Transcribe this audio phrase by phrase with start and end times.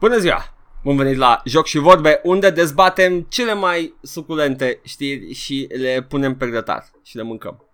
[0.00, 0.54] Bună ziua!
[0.82, 6.36] Bun venit la Joc și Vorbe, unde dezbatem cele mai suculente știri și le punem
[6.36, 7.64] pe grătar și le mâncăm.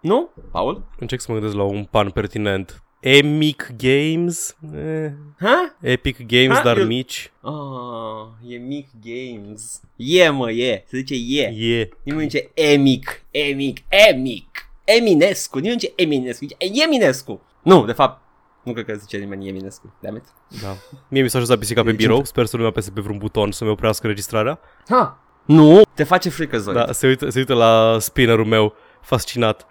[0.00, 0.84] Nu, Paul?
[0.98, 2.82] Încerc să mă gândesc la un pan pertinent.
[3.00, 4.56] Emic Games?
[4.74, 5.76] Eh, Ha?
[5.80, 6.62] Epic Games, Ha?
[6.62, 7.32] dar Eu- mici.
[7.40, 9.80] Ah, e Mic Games.
[9.96, 10.84] E, mă, e.
[10.88, 11.42] Se zice e.
[11.42, 11.88] E.
[12.02, 14.48] Nimeni nu zice Emic, Emic, Emic.
[14.84, 17.40] Eminescu, nimeni nu zice Eminescu, zice Eminescu.
[17.62, 18.22] Nu, de fapt,
[18.66, 19.92] nu cred că zice nimeni Eminescu.
[20.00, 20.24] Damn it.
[20.62, 20.68] Da.
[21.08, 22.26] Mie mi s-a ajuns pisica pe E birou, cine?
[22.26, 24.58] sper să nu mai apese pe vreun buton să-mi oprească înregistrarea.
[24.88, 25.18] Ha.
[25.44, 26.74] Nu, te face frică, Zoe.
[26.74, 29.66] Da, se uită, se uită la spinnerul meu, fascinat.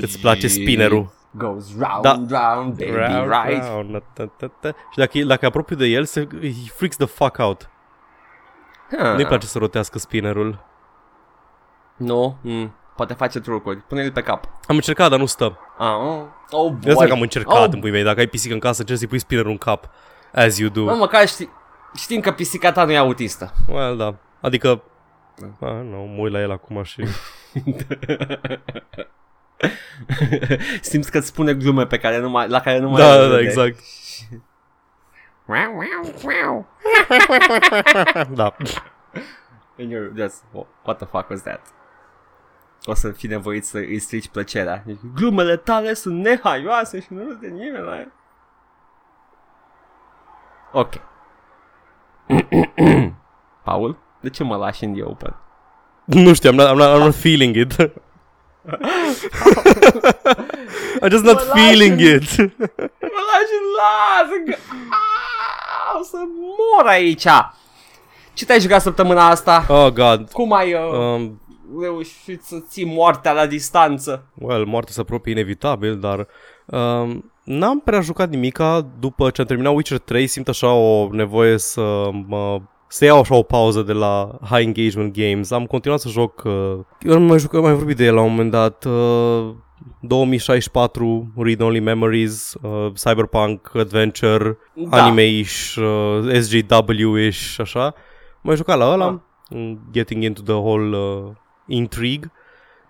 [0.00, 1.12] Îți place spinnerul.
[1.30, 2.10] Goes round, Da.
[2.38, 3.64] round, baby, Round, right?
[3.64, 4.68] round, ta, ta, ta, ta.
[4.90, 7.70] Și dacă, e- dacă e apropiu de el, se, he freaks the fuck out.
[8.98, 9.12] Ha.
[9.12, 10.64] Nu-i place să rotească spinnerul.
[11.96, 13.76] Nu, mm, poate face trucuri.
[13.76, 14.44] Pune-l pe cap.
[14.66, 15.58] Am încercat, dar nu stă.
[15.78, 17.06] Ah, oh, oh De asta boy.
[17.06, 18.02] că am încercat oh, în pui mei.
[18.02, 19.90] Dacă ai pisică în casă, încerci să-i pui spinnerul în cap.
[20.32, 20.84] As you do.
[20.84, 21.48] Mă, măcar ști,
[21.94, 23.52] știm că pisica ta nu e autistă.
[23.68, 24.14] Well, da.
[24.40, 24.82] Adică,
[25.60, 27.00] ah, nu, mă uit la el acum și...
[30.80, 33.16] Simți că îți spune glume pe care nu mai, la care nu mai da, da,
[33.16, 33.34] râde.
[33.34, 33.78] da, exact.
[38.40, 38.54] da.
[39.78, 40.44] And you're just,
[40.82, 41.60] what the fuck was that?
[42.84, 44.82] O să fii nevoit să îi strici plăcerea.
[44.86, 48.12] Deci, Glumele tale sunt nehaioase și nu râde nimeni la ele.
[50.72, 50.92] Ok.
[53.64, 55.34] Paul, de ce mă lași în the open?
[56.04, 57.72] Nu știu, I'm not, I'm not, I'm not feeling it.
[61.02, 62.36] I'm just not Mă feeling lași it.
[63.14, 64.28] Mă lași în las!
[64.46, 64.56] că-
[64.90, 66.16] Aaa, O să
[66.58, 67.26] mor aici!
[68.32, 69.64] Ce te-ai jucat săptămâna asta?
[69.68, 70.30] Oh, God.
[70.32, 71.40] Cum ai uh, Um,
[71.80, 74.24] reușit să ții moartea la distanță?
[74.34, 76.26] well, moartea se apropie inevitabil, dar
[76.66, 78.86] um, n-am prea jucat nimica.
[78.98, 82.60] După ce am terminat Witcher 3, simt așa o nevoie să mă
[82.90, 85.50] să iau așa o pauză de la High Engagement Games.
[85.50, 88.20] Am continuat să joc, uh, eu am mai, jucat, am mai vorbit de el la
[88.20, 89.54] un moment dat, uh,
[90.00, 95.02] 2064, Read Only Memories, uh, Cyberpunk Adventure, Da.
[95.04, 97.94] anime-ish, uh, SJW-ish, așa.
[98.40, 99.14] M-am jucat la ăla, Ah.
[99.56, 101.30] mm, getting into the whole uh,
[101.68, 102.32] intrigue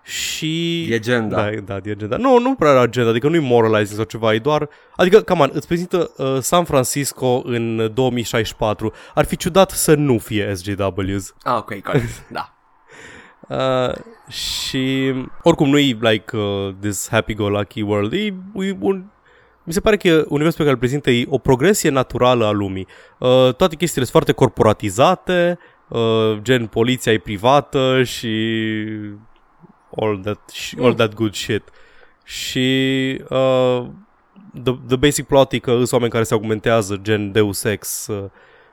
[0.03, 0.85] și...
[0.89, 1.35] Legenda.
[1.35, 2.17] Da, da, e agenda.
[2.17, 4.69] Nu, nu prea era agenda, adică nu-i moralizing sau ceva, e doar...
[4.95, 8.93] Adică, cam îți prezintă uh, San Francisco în 2064.
[9.13, 11.33] Ar fi ciudat să nu fie SJWs.
[11.43, 12.23] Ah, ok, corect.
[12.31, 12.53] Da.
[13.49, 13.95] Uh,
[14.31, 15.13] și
[15.43, 18.13] oricum nu e like uh, this happy-go-lucky world.
[18.13, 19.03] E, e un,
[19.63, 22.87] mi se pare că universul pe care îl prezintă e o progresie naturală a lumii.
[23.17, 25.59] Uh, toate chestiile sunt foarte corporatizate,
[25.89, 28.27] uh, gen poliția e privată și
[30.01, 31.63] all that, sh- all that good shit.
[32.23, 32.67] Și
[33.29, 33.85] uh,
[34.63, 38.29] the, the basic plot e că sunt oameni care se augmentează, gen Deus Ex uh,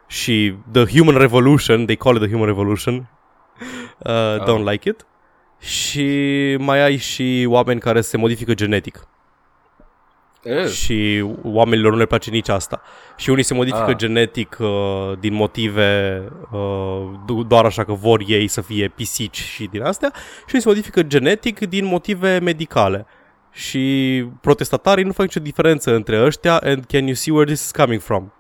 [0.07, 3.09] și The Human Revolution, they call it the Human Revolution,
[3.99, 4.71] uh, don't Oh.
[4.71, 5.07] like it.
[5.61, 6.07] Și
[6.59, 9.07] mai ai și oameni care se modifică genetic
[10.63, 12.83] Uh, și oamenilor nu le place nici asta.
[13.17, 13.97] Și unii se modifică Ah.
[13.97, 14.69] genetic uh,
[15.21, 16.59] din motive uh,
[17.25, 20.69] do- doar așa că vor ei să fie pisici și din astea și unii se
[20.69, 23.07] modifică genetic din motive medicale.
[23.51, 27.71] Și protestatarii nu fac nicio diferență între ăștia and can you see where this is
[27.71, 28.33] coming from?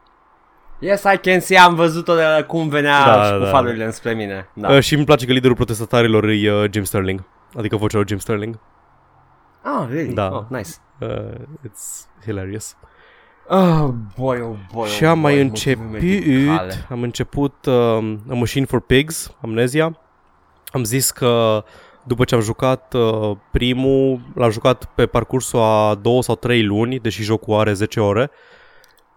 [0.78, 3.84] yes, I can see, am văzut-o de la cum venea Da, și cu da, farurile
[3.84, 4.48] înspre mine.
[4.54, 4.68] Da.
[4.72, 7.22] Uh, și îmi place că liderul protestatarilor e uh, Jim Sterling.
[7.56, 8.58] Adică vocea lui Jim Sterling.
[9.62, 10.12] ah, really?
[10.14, 10.28] da.
[10.32, 10.70] Oh, nice.
[11.00, 12.76] Uh, it's hilarious.
[13.48, 16.86] Oh, boy, oh, boy, Și oh, am mai boy, început, motive medicale.
[16.90, 19.98] am început um, A Machine for Pigs, Amnesia.
[20.66, 21.64] Am zis că
[22.06, 26.98] după ce am jucat uh, primul, l-am jucat pe parcursul a două sau trei luni,
[26.98, 28.30] deși jocul are 10 ore.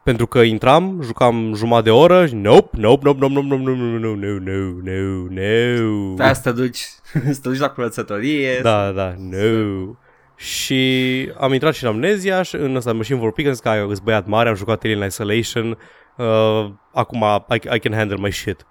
[0.04, 4.00] Pentru că intram, jucam jumătate de oră și nope, nope, nope, nope, nope, nope, nope,
[4.00, 6.14] nope, nope, nope, nope, no.
[6.16, 6.86] Da, să te duci,
[7.34, 8.60] să te duci la curățătorie.
[8.62, 9.94] Da, da, no.
[10.40, 13.70] Și am intrat și în Amnesia și în ăsta Machine for Pigs, am zis că
[13.78, 15.78] eu sunt băiat mare, am jucat Alien Isolation,
[16.18, 18.66] uh, acum I, I can handle my shit.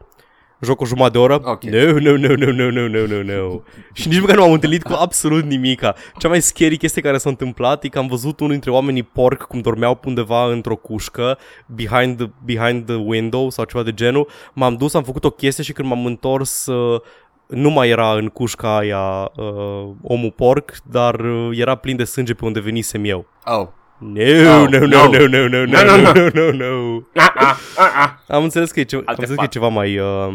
[0.61, 1.41] Joc o jumătate de oră?
[1.45, 1.63] Ok.
[1.63, 3.61] No, no, no, no, no, no, no, no, no.
[3.93, 5.95] și nici măcar nu m-am întâlnit cu absolut nimica.
[6.19, 9.43] Cea mai scary chestie care s-a întâmplat e că am văzut unul dintre oamenii porc
[9.43, 14.29] cum dormeau undeva într-o cușcă behind the, behind the window sau ceva de genul.
[14.53, 17.01] M-am dus, am făcut o chestie și când m-am întors uh,
[17.49, 22.35] nu mai era în cușca aia uh, omul porc, dar uh, era plin de sânge
[22.35, 23.27] pe unde venisem eu.
[23.45, 23.67] Oh.
[24.01, 24.23] No,
[24.63, 24.87] Oh, no, no, no.
[24.87, 26.29] no, no, no, no, No, no, no, no.
[26.35, 27.01] no, no, no.
[27.15, 28.11] Ah, ah, ah, ah.
[28.29, 29.51] Am înțeles că e, ce- am Alte înțeles că e fac.
[29.53, 30.35] ceva mai, uh,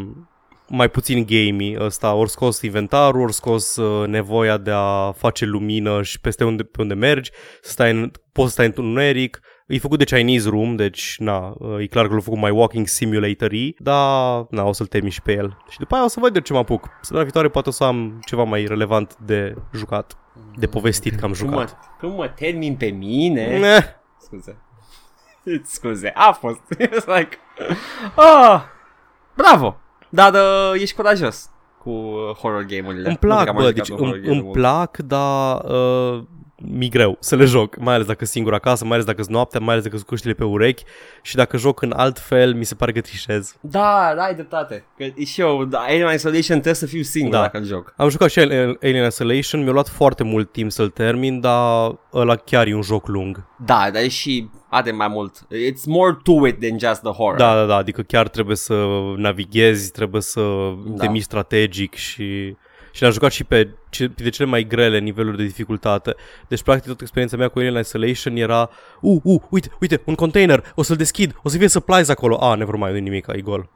[0.68, 2.14] mai puțin gamey ăsta.
[2.14, 6.82] Ori scos inventarul, ori scos uh, nevoia de a face lumină și peste unde, pe
[6.82, 7.32] unde mergi,
[7.62, 9.40] să stai în, poți să stai în întuneric.
[9.74, 13.52] E făcut de Chinese Room, deci na, e clar că l-a făcut mai Walking simulator
[13.78, 15.58] dar na, o să-l termin și pe el.
[15.70, 16.90] Și după aia o să văd de ce mă apuc.
[16.94, 20.18] Săptămâna viitoare poate o să am ceva mai relevant de jucat,
[20.56, 21.78] de povestit că am Cum mă, jucat.
[22.00, 23.42] cum mă termin pe mine?
[23.42, 23.84] Eh,
[24.18, 24.58] Scuze.
[25.76, 26.62] Scuze, a fost.
[26.86, 27.38] It's like...
[28.16, 28.62] Ah,
[29.36, 29.78] bravo!
[30.10, 31.50] Dar uh, ești curajos
[31.84, 33.08] cu uh, horror game-urile.
[33.08, 34.44] Îmi Nu cred plac, că am mai bă, jucat deci un horror îmi, game îmi
[34.44, 34.58] mult.
[34.58, 36.24] plac, dar uh,
[36.72, 39.34] mi greu să le joc, mai ales dacă sunt singur acasă, mai ales dacă sunt
[39.36, 40.84] noaptea, mai ales dacă sunt cuștile pe urechi
[41.22, 43.56] și dacă joc în alt fel, mi se pare că trișez.
[43.62, 44.86] Da, da, ai dreptate.
[44.98, 47.42] Că e și eu, da, Alien Isolation trebuie să fiu singur Da.
[47.42, 47.94] dacă îl joc.
[47.98, 52.36] Am jucat și Alien Alien Isolation, mi-a luat foarte mult timp să-l termin, dar ăla
[52.36, 53.46] chiar e un joc lung.
[53.66, 55.38] Da, dar e și are mai mult.
[55.38, 57.38] It's more to it than just the horror.
[57.38, 60.42] Da, da, da, adică chiar trebuie să navighezi, trebuie să
[60.86, 61.06] Da.
[61.06, 62.56] te miști strategic și...
[62.96, 63.70] Și l-am jucat și pe ce-
[64.00, 66.16] de cele mai grele niveluri de dificultate.
[66.48, 68.70] Deci, practic, toată experiența mea cu Alien Isolation era
[69.02, 72.38] Uh, uh, uite, uite, un container, o să-l deschid, o să fie supplies acolo.
[72.42, 73.70] Ah, never mind, nu nimic, e gol.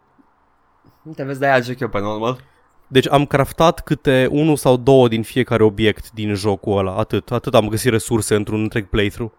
[1.02, 2.44] Nu te vezi, de-aia joc eu pe normal.
[2.88, 7.32] Deci am craftat câte unul sau două din fiecare obiect din jocul ăla, atât.
[7.32, 9.32] Atât am găsit resurse într-un întreg playthrough.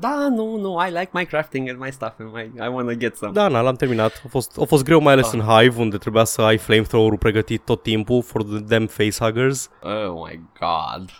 [0.00, 3.16] Da, nu, nu, I like my crafting and my stuff and my, I wanna get
[3.16, 3.32] some.
[3.32, 4.22] Da, na, l-am terminat.
[4.24, 5.32] A fost, a fost greu mai ales Ah.
[5.32, 9.70] în Hive, unde trebuia să ai flamethrower-ul pregătit tot timpul for the damn facehuggers.
[9.82, 11.10] Oh my god.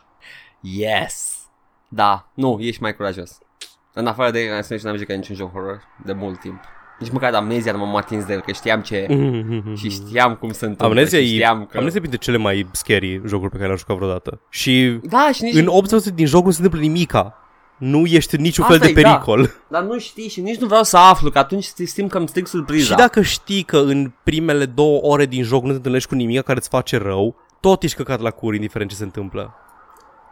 [0.61, 1.35] Yes.
[1.89, 3.39] Da, nu, ești mai curajos.
[3.93, 6.61] În afară de Alien Isolation n-am jucat niciun joc horror de mult timp.
[6.99, 9.07] Nici măcar Amnesia nu m-am atins de el, că știam ce
[9.77, 11.77] și știam cum se întâmplă Amnesia și e, știam că...
[11.77, 14.41] Amnesia e printre cele mai scary jocuri pe care le-am jucat vreodată.
[14.49, 15.55] Și Da, și nici...
[15.55, 15.69] în
[16.11, 17.35] 80% din joc nu se întâmplă nimica.
[17.81, 19.11] Nu ești în niciun Asta fel de e, da.
[19.11, 19.51] pericol.
[19.69, 22.47] Dar nu știi și nici nu vreau să aflu, că atunci simt că îmi stric
[22.47, 22.85] surpriza.
[22.85, 26.43] Și dacă știi că în primele două ore din joc nu te întâlnești cu nimic
[26.43, 29.55] care îți face rău, tot ești căcat la cur, indiferent ce se întâmplă.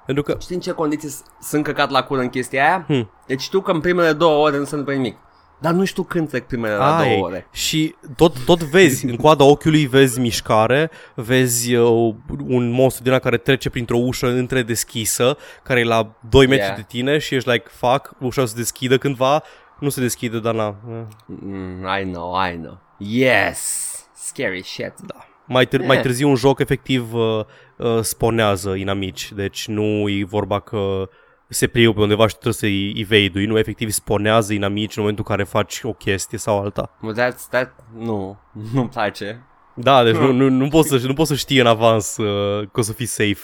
[0.07, 2.85] Pentru că Știi în ce condiții s- sunt căcat la cură în chestia aia?
[2.87, 3.11] Hmm.
[3.27, 5.17] Deci știu că în primele două ore nu se întâmplă nimic.
[5.61, 7.47] Dar nu știu când trec primele la Ai, două ore.
[7.53, 12.15] Și tot, tot vezi, în coada ochiului vezi mișcare, vezi uh,
[12.47, 16.65] un monstru din ăla care trece printr-o ușă între deschisă, care e la 2 metri
[16.65, 16.77] Yeah.
[16.77, 19.43] de tine și ești like, fuck, ușa o să se deschidă cândva,
[19.81, 20.77] nu se deschide, dar na.
[20.91, 21.03] eh.
[21.27, 22.79] Mm, I know, I know.
[22.99, 23.85] Yes!
[24.15, 24.93] Scary shit.
[25.07, 25.27] Da.
[25.45, 26.03] Mai, târ- mai Eh.
[26.03, 27.45] târziu un joc efectiv uh,
[27.77, 31.09] uh, sponează inamici, deci nu e vorba că
[31.49, 35.37] se plie pe undeva și trebuie să-i evade nu efectiv sponează inamici în momentul în
[35.37, 36.91] care faci o chestie sau alta.
[37.01, 38.39] Well, that's, that, nu,
[38.73, 39.43] nu-mi place.
[39.75, 42.81] Da, deci nu, nu, nu, poți să, nu poți să știi în avans uh, că
[42.81, 43.41] o să fii safe.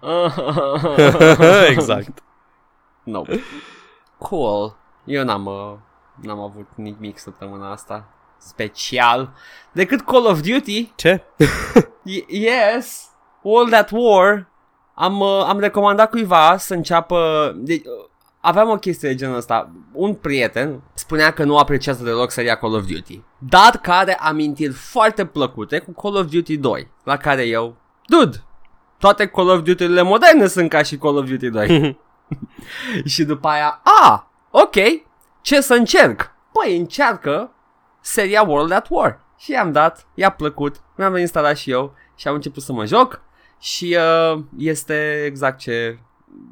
[1.70, 2.22] exact.
[3.04, 3.22] no.
[4.18, 4.76] Cool.
[5.04, 5.72] Eu n-am, uh,
[6.22, 8.08] n-am avut nimic săptămâna asta
[8.38, 9.32] special
[9.72, 10.92] decât Call of Duty.
[10.94, 11.22] Ce?
[12.02, 13.10] Y- yes,
[13.42, 14.48] World at War.
[14.98, 17.52] Am, uh, am recomandat cuiva să înceapă...
[17.56, 18.08] De, uh,
[18.40, 19.70] aveam o chestie de genul ăsta.
[19.92, 23.20] Un prieten spunea că nu apreciază deloc seria Call of Duty.
[23.38, 26.90] Dar care amintiri foarte plăcute cu Call of Duty 2.
[27.04, 27.76] La care eu...
[28.06, 28.44] Dude,
[28.98, 31.98] toate Call of Duty-urile moderne sunt ca și Call of Duty 2.
[33.12, 34.74] și după aia, a, ok,
[35.40, 36.30] ce să încerc?
[36.52, 37.52] Păi încearcă
[38.00, 39.20] seria World at War.
[39.38, 43.24] Și i-am dat, i-a plăcut, mi-am instalat și eu și am început să mă joc
[43.60, 43.96] și
[44.34, 45.98] uh, este exact ce,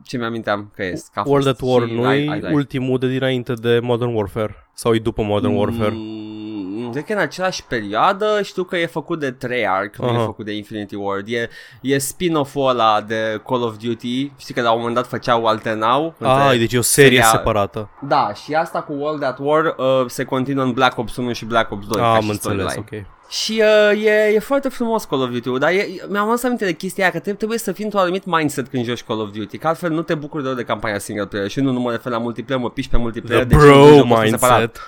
[0.04, 1.08] ce mi-aminteam că este.
[1.12, 2.50] Că a World fost at War și nu I- e I like.
[2.52, 4.68] ultimul de dinainte de Modern Warfare?
[4.74, 5.92] Sau e după Modern Warfare?
[5.94, 10.24] Mm, cred că în aceeași perioadă știu că e făcut de Treyarch, nu e Aha.
[10.24, 11.28] făcut de Infinity Ward.
[11.28, 11.48] E,
[11.80, 14.32] e spin-off-ul ăla de Call of Duty.
[14.36, 16.14] Știi că la un moment dat făceau alternau.
[16.20, 17.90] Ah, între deci e o serie seria- separată.
[18.08, 21.44] Da, și asta cu World at War uh, se continuă în Black Ops 1 și
[21.44, 22.00] Black Ops 2.
[22.02, 23.02] Ah, ca am și înțeles, storyline.
[23.06, 23.13] ok.
[23.28, 23.62] Și
[23.92, 27.02] uh, e, e foarte frumos Call of Duty-ul, dar e, mi-am adus aminte de chestia
[27.02, 29.66] aia că trebuie, trebuie să fii într-un anumit mindset când joci Call of Duty, că
[29.66, 32.18] altfel nu te bucuri deloc de campania single player și nu, nu mă refer la
[32.18, 33.44] multiplayer, mă piși pe multiplayer.
[33.44, 34.58] The deci nu bro vând jocul ăsta separat.
[34.58, 34.80] mindset.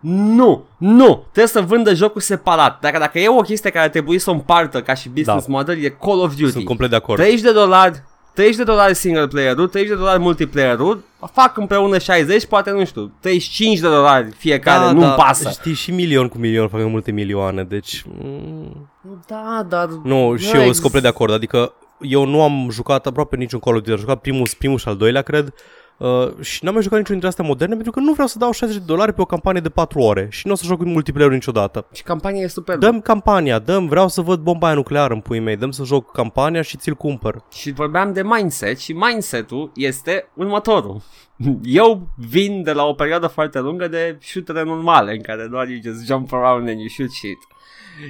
[0.00, 2.80] Nu, nu, trebuie să vândă jocul separat.
[2.80, 5.52] Dacă, dacă e o chestie care ar trebui să o împartă ca și business Da.
[5.52, 6.50] model, e Call of Duty.
[6.50, 7.18] Sunt complet de acord.
[7.20, 8.02] 30 de dolari
[8.38, 11.02] 30 de dolari single player-ul, 30 de dolari multiplayer-ul,
[11.32, 15.50] fac împreună 60, poate nu știu, 35 de dolari fiecare, Da, nu-mi da, pasă.
[15.50, 18.04] Știi, și milion cu milion fac multe milioane, deci...
[18.22, 18.90] mm,
[19.26, 19.88] Da, dar...
[20.04, 23.76] Nu, și eu sunt complet de acord, adică eu nu am jucat aproape niciun Call
[23.76, 25.54] of Duty, am jucat primul, primul și al doilea, cred,
[25.98, 28.52] uh, și n-am mai jucat niciunul dintre astea moderne pentru că nu vreau să dau
[28.52, 30.90] 60 de dolari pe o campanie de 4 ore și nu o să joc în
[30.90, 31.86] multiplayer niciodată.
[31.92, 32.76] Și campania e super.
[32.76, 36.12] Dăm campania, dăm, vreau să văd bomba aia nucleară în puii mei, dăm să joc
[36.12, 37.44] campania și ți-l cumpăr.
[37.52, 41.00] Și vorbeam de mindset și mindset-ul este următorul.
[41.62, 45.80] Eu vin de la o perioadă foarte lungă de shootere normale în care doar you
[45.82, 47.38] just jump around and you shoot shit.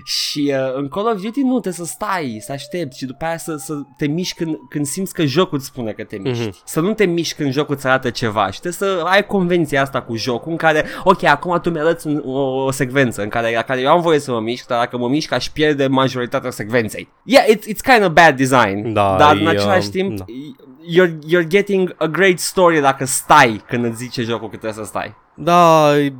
[0.05, 3.37] Și uh, în Call of Duty nu, trebuie să stai, să aștepți și după aia
[3.37, 6.49] să, să te miști când, când simți că jocul îți spune că te miști.
[6.49, 6.65] Mm-hmm.
[6.65, 10.03] Să nu te miști când jocul îți arată ceva și trebuie să ai convenția asta
[10.03, 13.63] cu jocul în care, ok, acum tu mi-arăți un, o, o secvență în care, la
[13.63, 17.09] care eu am voie să mă mișc, dar dacă mă mișc aș pierde majoritatea secvenței.
[17.23, 20.25] Yeah, it's, it's kind of bad design, Da, dar e, în același um, timp da.
[20.93, 24.89] you're, you're getting a great story dacă stai când îți zice jocul că trebuie să
[24.89, 25.15] stai.
[25.35, 26.13] Da, e-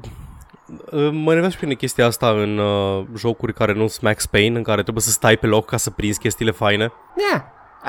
[0.93, 4.57] mă enervează și pe mine chestia asta în uh, jocuri care nu sunt Max Payne,
[4.57, 6.93] în care trebuie să stai pe loc ca să prinzi chestiile faine.
[7.31, 7.43] Yeah,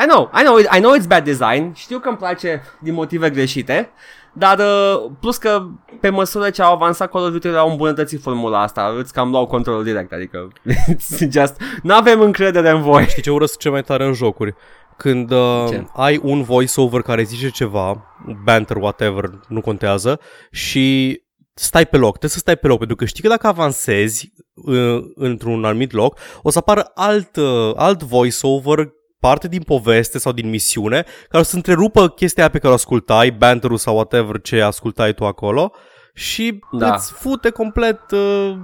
[0.04, 2.94] I know, I know, it- I know it's bad design, știu că îmi place din
[2.94, 3.90] motive greșite,
[4.34, 5.66] dar uh, plus că
[6.00, 9.46] pe măsură ce au avansat Call of Duty au îmbunătățit formula asta, îți cam luau
[9.48, 10.48] controlul direct, adică
[10.94, 13.06] it's just, nu avem încredere în voi.
[13.08, 14.54] Știi ce urăsc cel mai tare în jocuri?
[14.98, 15.86] Când uh, Ce?
[15.96, 18.04] ai un voiceover care zice ceva,
[18.44, 20.20] banter, whatever, nu contează,
[20.52, 21.18] și
[21.64, 24.98] stai pe loc, trebuie să stai pe loc, pentru că știi că dacă avansezi uh,
[25.16, 28.90] într-un anumit loc, o să apară alt, uh, alt voiceover
[29.20, 32.76] parte din poveste sau din misiune care o să întrerupă chestia aia pe care o
[32.76, 35.72] ascultai, banterul sau whatever ce ascultai tu acolo
[36.14, 36.94] și Da.
[36.94, 38.56] îți fute complet uh,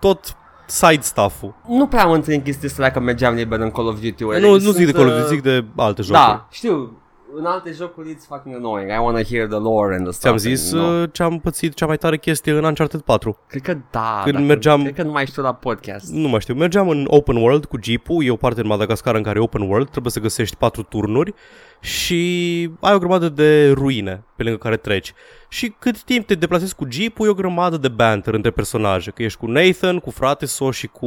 [0.00, 0.34] tot
[0.66, 1.54] side stuff-ul.
[1.68, 4.24] Nu prea am întâlnit chestia asta dacă mergeam liber în Call of Duty.
[4.24, 6.24] Nu, nu zic de Call of Duty, zic de alte jocuri.
[6.24, 6.99] Da, știu,
[7.36, 10.20] în alte jocuri it's fucking annoying, I wanna hear the lore and the stuff.
[10.20, 10.88] Ți-am zis and, no.
[11.02, 13.38] uh, ce am pățit cea mai tare chestie în Uncharted 4.
[13.46, 16.12] Cred că da, Când dacă- mergeam- Cred că nu mai știu la podcast.
[16.12, 19.22] Nu mai știu, mergeam în open world cu jeep-ul, e o parte în Madagascar în
[19.22, 21.34] care e open world, trebuie să găsești patru turnuri
[21.80, 25.12] și ai o grămadă de ruine pe lângă care treci.
[25.48, 29.22] Și cât timp te deplasezi cu jeep-ul, e o grămadă de banter între personaje, că
[29.22, 31.06] ești cu Nathan, cu frate său și cu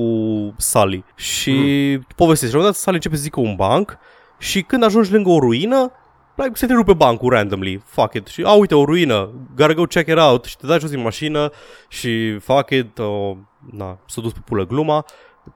[0.58, 1.04] Sully.
[1.16, 1.52] Și
[1.96, 2.08] mm.
[2.16, 3.98] povestești, la un moment dat Sully începe să zică un banc
[4.38, 5.92] și când ajungi lângă o ruină,
[6.36, 9.86] like, se te rupe bancul randomly, fuck it, și a, uite, o ruină, gotta go
[9.86, 11.52] check it out, și te dai jos din mașină
[11.88, 13.36] și fuck it, o,
[13.72, 15.06] na, s-a dus pe pulă gluma,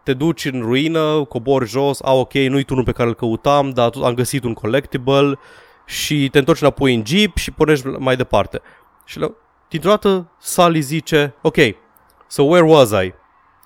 [0.04, 3.90] te duci în ruină, cobori jos, a, ok, nu-i turnul pe care îl căutam, dar
[3.90, 5.40] tot am găsit un collectible
[5.86, 8.62] și te întorci înapoi în jeep și pornești mai departe.
[9.06, 9.32] Și la,
[9.70, 11.58] dintr-o dată Sally zice, ok,
[12.28, 13.14] so where was I?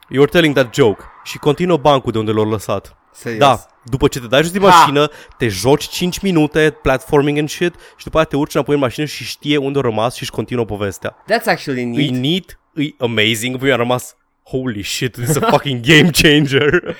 [0.09, 1.03] You were telling that joke.
[1.23, 2.95] Și continuă bancul de unde l-au lăsat.
[3.11, 3.39] Serios.
[3.39, 4.67] Da, după ce te dai jos din Ha!
[4.67, 8.81] mașină, te joci 5 minute, platforming and shit, și după aia te urci înapoi în
[8.81, 11.15] mașină și știe unde a rămas și își continuă povestea.
[11.23, 12.21] That's actually E neat.
[12.21, 16.79] neat, e amazing, voi am rămas Holy shit, this is a fucking game changer.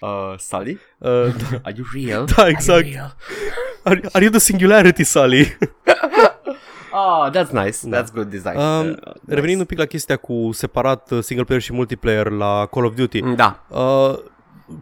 [0.00, 0.78] Uh, Sully?
[0.98, 1.08] Uh,
[1.62, 2.24] Are you real?
[2.36, 2.78] Da, exact.
[2.78, 3.16] Are you real?
[3.84, 5.56] are, are you the singularity, Sally?
[6.94, 7.78] Oh, that's nice.
[7.88, 8.56] That's good design.
[8.56, 12.66] Um, Uh, revenind un pic la chestia cu separat uh, single player și multiplayer la
[12.66, 13.20] Call of Duty.
[13.20, 13.64] Da.
[13.68, 14.14] Uh,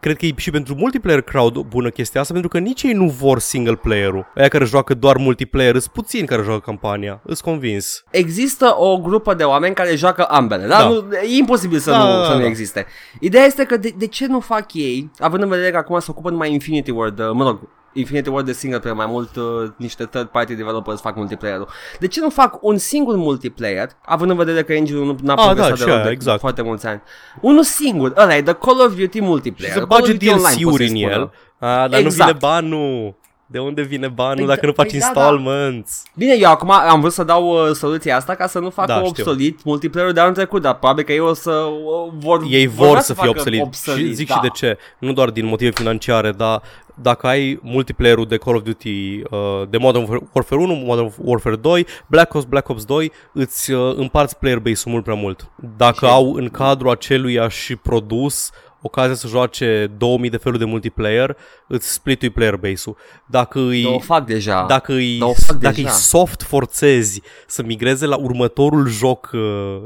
[0.00, 3.08] cred că e și pentru multiplayer crowd bună chestia asta, pentru că nici ei nu
[3.08, 4.26] vor single player-ul.
[4.36, 8.04] Aia care joacă doar multiplayer, sunt puțini care joacă campania, îs convins.
[8.10, 10.78] Există o grupă de oameni care joacă ambele, da?
[10.78, 10.88] Da.
[10.88, 12.46] Nu, e imposibil să, Da, nu, da, să nu da.
[12.46, 12.86] existe.
[13.20, 16.10] Ideea este că de, de ce nu fac ei, având în vedere că acum se
[16.10, 17.60] ocupă numai Infinity Ward, uh, mă rog,
[17.92, 19.44] Infinity Ward de single player, mai mult uh,
[19.76, 21.68] niște third party developers fac multiplayer-ul.
[21.98, 25.44] De ce nu fac un singur multiplayer, având în vedere că engine-ul nu n-a Ah,
[25.44, 26.40] progresat da, și deloc aia, de exact.
[26.40, 27.02] foarte mulți ani?
[27.40, 29.72] Unul singur, ăla e The Call of Duty multiplayer.
[29.74, 31.10] Și să Call of bage Duty Online, pot DLC-uri să-i în spun.
[31.20, 31.32] el.
[31.68, 32.04] A, dar Exact.
[32.04, 33.14] nu vine banul.
[33.52, 35.20] De unde vine banul Păi dacă da- nu faci păi da, da.
[35.20, 36.02] installments?
[36.14, 38.98] Bine, eu acum am vrut să dau uh, soluția asta ca să nu facă Da,
[38.98, 39.22] da, știu.
[39.22, 42.88] obsolit multiplayer-ul de anul trecut, dar probabil că ei o să uh, vor Ei vor
[42.88, 43.62] vrea să fie facă obsolit.
[43.62, 44.34] obsolit Și zic da.
[44.34, 44.78] și de ce.
[44.98, 46.62] Nu doar din motive financiare, dar
[46.94, 51.86] dacă ai multiplayer-ul de Call of Duty, uh, de Modern Warfare 1, Modern Warfare 2,
[52.06, 55.50] Black Ops, Black Ops 2, îți uh, împarți player base-ul mult prea mult.
[55.76, 58.50] Dacă Și- au în cadrul aceluiași produs
[58.82, 62.96] ocazia să joace 2000 de feluri de multiplayer, îți splitui player base-ul.
[63.26, 64.64] Dacă îi, Dar o fac deja.
[64.68, 65.88] dacă îi, Dar o fac dacă deja.
[65.88, 69.40] îi soft forțezi să migreze la următorul joc uh,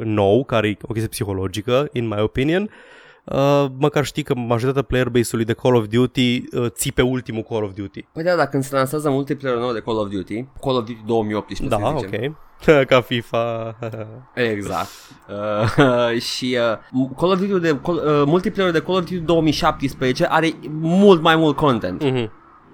[0.04, 2.68] nou, care e o chestie psihologică, in my opinion, uh,
[3.78, 7.62] măcar știi că majoritatea player base-ului de Call of Duty uh, ții pe ultimul Call
[7.62, 8.02] of Duty.
[8.12, 11.02] Păi da, dacă când se lansează multiplayer nou de Call of Duty, Call of Duty
[11.06, 12.30] 2018, Da, să zicem.
[12.30, 12.36] ok.
[12.88, 13.76] Ca FIFA.
[14.34, 14.88] Exact.
[15.28, 16.58] Uh, și
[16.92, 20.50] uh, Call of Duty de Call, uh, multiplayer de Call of Duty 2017 are
[20.80, 22.02] mult mai mult content.
[22.04, 22.30] Mhm.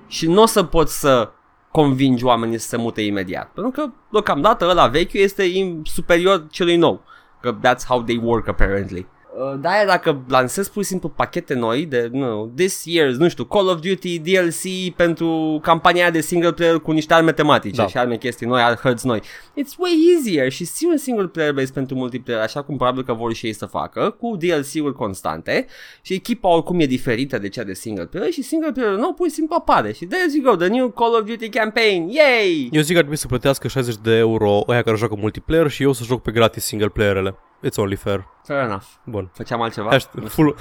[0.07, 1.31] Și nu o să poți să
[1.71, 3.51] convingi oamenii să se mute imediat.
[3.55, 7.03] Pentru că, deocamdată, ăla vechi este im- superior celui nou.
[7.41, 9.07] Că that's how they work apparently.
[9.41, 13.45] Uh, da, dacă lansez pur și simplu pachete noi de, nu, this year's, nu știu,
[13.45, 17.87] Call of Duty DLC pentru campania de single player cu niște arme tematice Da.
[17.87, 19.21] și arme chestii noi, hărți noi.
[19.51, 23.13] It's way easier și ții un single player base pentru multiplayer, așa cum probabil că
[23.13, 25.67] vor și ei să facă, cu DLC-uri constante
[26.03, 29.27] și echipa oricum e diferită de cea de single player și single player nou pur
[29.29, 32.69] și simplu apare și there you go, the new Call of Duty campaign, yay!
[32.73, 35.83] Eu zic că ar trebui să plătească 60 de euro ăia care joacă multiplayer și
[35.83, 37.35] eu să joc pe gratis single playerele.
[37.67, 38.27] It's only fair.
[38.45, 38.83] Fair enough.
[39.05, 39.31] Bun.
[39.35, 39.91] Făceam altceva?
[39.97, 40.57] Hasht- full...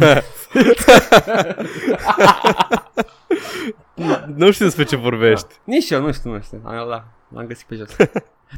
[4.35, 5.47] nu știu despre ce vorbești.
[5.63, 6.61] Nici eu, nu știu, nu știu.
[6.65, 7.03] Am, la,
[7.33, 7.95] l-am găsit pe jos.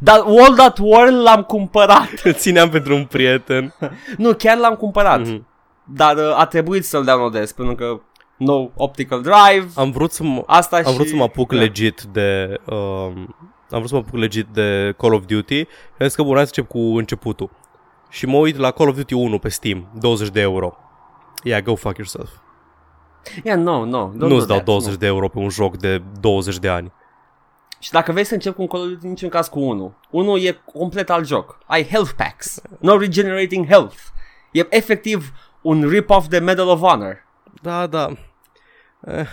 [0.01, 2.09] Dar World at War l-am cumpărat.
[2.23, 3.73] Îl țineam pentru un prieten.
[4.17, 5.19] nu, chiar l-am cumpărat.
[5.19, 5.47] Mhm.
[5.83, 7.99] Dar uh, a trebuit să-l downloadez pentru că
[8.37, 9.67] no optical drive.
[9.75, 10.93] Am vrut să mă, Asta am și...
[10.93, 11.57] vrut să mă apuc Da.
[11.57, 12.59] legit de...
[12.65, 13.35] Um,
[13.69, 15.59] am vrut să mă apuc legit de Call of Duty.
[15.59, 15.67] Și
[15.99, 17.49] am zis că bun, hai să încep cu începutul.
[18.11, 20.77] Și mă uit la Call of Duty 1 pe Steam, 20 de euro.
[21.43, 22.29] Yeah, go fuck yourself.
[23.43, 24.09] Yeah, no, no.
[24.09, 24.97] don't do Nu-ți dau that, 20 nu.
[24.97, 26.91] de euro pe un joc de 20 de ani.
[27.79, 29.93] Și dacă vrei să încep cu un Call of Duty, niciun caz cu unul.
[30.09, 31.57] Unul e complet alt joc.
[31.65, 32.61] Ai health packs.
[32.79, 33.95] No regenerating health.
[34.51, 37.25] E efectiv un rip-off de Medal of Honor.
[37.61, 38.07] Da, da.
[39.07, 39.27] Eh,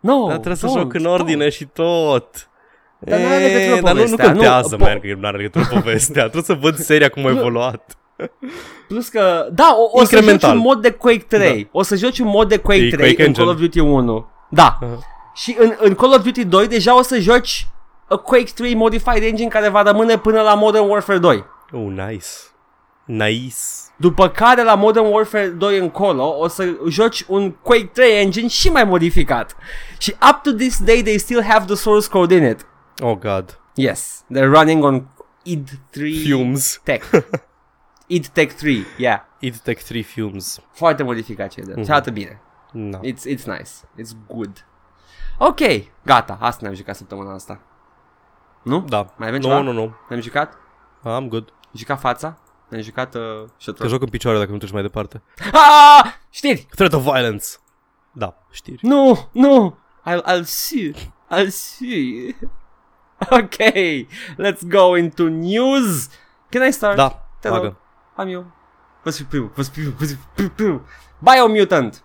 [0.00, 2.48] No, Dar trebuie să don't, joc în ordine și tot.
[2.98, 5.36] Dar n-are legătură Eh, dar nu, nu povestea, nu, contează, po- man, că nu are
[5.36, 6.22] legătură cu povestea.
[6.22, 7.96] Trebuie să văd seria cum a evoluat.
[8.88, 10.56] Plus că, da, o, o să joci Incremental.
[10.56, 11.62] un mod de Quake 3.
[11.62, 11.68] Da.
[11.72, 13.44] O să joci un mod de Quake E 3 Quake în Engine.
[13.44, 14.26] Call of Duty 1.
[14.50, 14.78] Da.
[14.82, 14.98] Aha.
[15.34, 17.66] Și în, în Call of Duty 2 deja o să joci
[18.08, 21.44] a Quake 3 Modified Engine care va rămâne până la Modern Warfare 2.
[21.72, 22.26] Oh, nice.
[23.04, 23.54] Nice.
[23.96, 28.68] După care la Modern Warfare 2 încolo o să joci un Quake 3 engine și
[28.68, 29.56] mai modificat.
[29.98, 32.66] Și up to this day they still have the source code in it.
[33.02, 33.58] Oh, God.
[33.74, 35.06] Yes, they're running on
[35.42, 36.80] id 3 Fumes.
[36.84, 37.04] Tech.
[38.06, 39.20] id Tech 3, yeah.
[39.38, 40.60] It Tech 3 Fumes.
[40.72, 41.72] Foarte modificat ce de.
[41.72, 41.84] Mhm.
[41.84, 42.40] Și arată bine.
[42.72, 42.98] No.
[42.98, 43.70] It's, it's nice.
[44.00, 44.66] It's good.
[45.38, 45.58] Ok,
[46.04, 46.36] gata.
[46.40, 47.60] Asta ne-am jucat săptămâna asta.
[48.62, 48.80] Nu?
[48.80, 49.14] Da.
[49.16, 49.60] Mai avem Nu, ceva?
[49.60, 49.94] nu, nu.
[50.08, 50.54] Ne-am jucat?
[51.00, 51.52] I'm good.
[51.72, 52.38] Jucat fața?
[52.68, 53.22] Ne-am jucat uh,
[53.56, 55.22] și Te joc în picioare dacă nu treci mai departe.
[55.52, 56.12] Ah!
[56.30, 56.66] Știri!
[56.74, 57.46] Threat of violence.
[58.12, 58.78] Da, știri.
[58.82, 59.78] Nu, nu!
[60.10, 60.92] I'll, I'll see.
[61.38, 62.36] I'll see.
[63.30, 63.54] Ok,
[64.38, 66.08] let's go into news.
[66.50, 66.96] Can I start?
[66.96, 67.56] Da, Te rog.
[67.58, 67.76] bagă.
[68.16, 68.44] Am eu.
[69.02, 70.04] Vă fiu primul, vă fiu primul, vă
[70.34, 70.82] fiu primul.
[71.18, 72.00] Biomutant.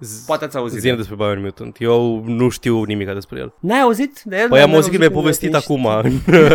[0.00, 0.80] Z- Poate ați auzit.
[0.80, 1.76] Zi-mi despre Biomutant.
[1.80, 3.52] Eu nu știu nimic despre el.
[3.60, 4.48] N-ai auzit de el?
[4.48, 5.64] Păi N-ai am auzit că mi-ai cum povestit ești?
[5.72, 5.82] acum.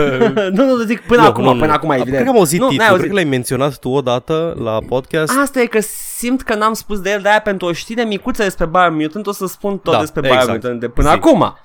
[0.58, 1.60] nu, nu, zic până Nu, acum, nu, nu.
[1.60, 2.14] până acum, evident.
[2.14, 3.08] Cred că am auzit nu, titlul, n-ai cred auzit.
[3.08, 5.34] că l-ai menționat tu odată la podcast.
[5.42, 5.80] Asta e că
[6.18, 9.46] simt că n-am spus de el, de-aia pentru o știre micuță despre Biomutant o să
[9.48, 10.44] spun tot Da, despre exact.
[10.46, 11.14] Biomutant de până Zi.
[11.14, 11.56] acum.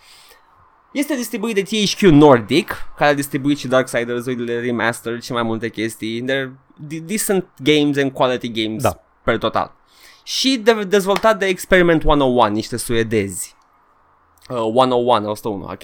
[0.92, 6.22] Este distribuit de THQ Nordic, care a distribuit și Darksiders-urile remastered și mai multe chestii.
[6.24, 9.00] They're de- decent games and quality games Da.
[9.24, 9.72] per total.
[10.22, 13.56] Și de- dezvoltat de Experiment 101, niște suedezi.
[14.48, 15.82] Uh, 101, 101, ok.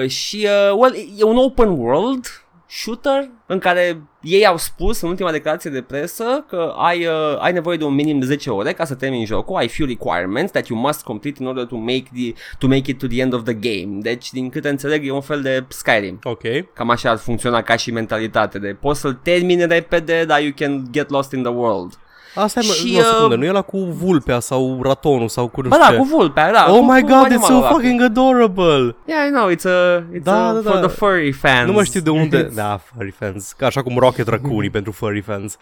[0.00, 2.26] Uh, și, uh, well, e un open world
[2.68, 7.52] shooter în care ei au spus în ultima declarație de presă că ai, uh, ai
[7.52, 10.66] nevoie de un minim de 10 ore ca să termini jocul, ai few requirements that
[10.66, 13.42] you must complete in order to make, the, to make it to the end of
[13.42, 13.98] the game.
[14.00, 16.18] Deci, din câte înțeleg, e un fel de Skyrim.
[16.22, 16.42] Ok.
[16.74, 20.86] Cam așa ar funcționa ca și mentalitate de poți să-l termini repede, dar you can
[20.90, 21.98] get lost in the world.
[22.36, 25.48] Asta e, Și, nu, o secundă, uh, nu e la cu vulpea sau ratonul sau
[25.48, 25.98] cu nu Bă, știu da, ce.
[26.00, 26.66] cu vulpea, da.
[26.68, 28.96] Oh cu, my cu god, it's animalul so ăla, cu- fucking adorable!
[29.04, 30.86] Yeah, I know, it's a, it's Da, a, da, for da.
[30.86, 31.66] the furry fans.
[31.66, 32.42] Nu mai știu de unde...
[32.54, 33.52] da, furry fans.
[33.52, 35.56] Ca așa cum Rocket Raccoon pentru furry fans.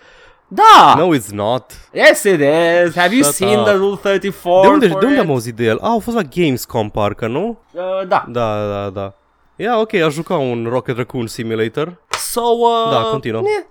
[0.48, 0.94] Da!
[0.98, 1.64] No, it's not.
[1.92, 2.96] Yes, it is.
[2.96, 3.64] Have you Shut seen up.
[3.64, 5.24] the Rule 34 De unde, for de unde it?
[5.24, 5.78] am auzit de el?
[5.82, 7.58] Ah, au fost la Gamescom, parcă, nu?
[7.72, 8.24] Uh, da.
[8.28, 9.12] Da, da, da.
[9.56, 11.96] Ia, ok, a jucat un Rocket Raccoon Simulator.
[12.30, 13.40] So, uh, Da, continuă.
[13.40, 13.66] Ne,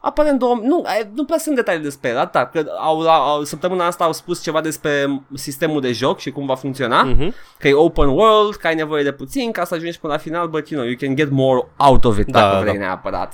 [0.00, 0.58] apare în două...
[0.62, 4.12] Nu, eh, nu prea sunt detalii despre el, atâta, că au, au, săptămâna asta au
[4.12, 7.34] spus ceva despre sistemul de joc și cum va funcționa, Mhm.
[7.58, 10.48] că e open world, că ai nevoie de puțin ca să ajungi până la final,
[10.48, 12.60] but you know, you can get more out of it Da, dacă da.
[12.60, 13.32] vrei neapărat.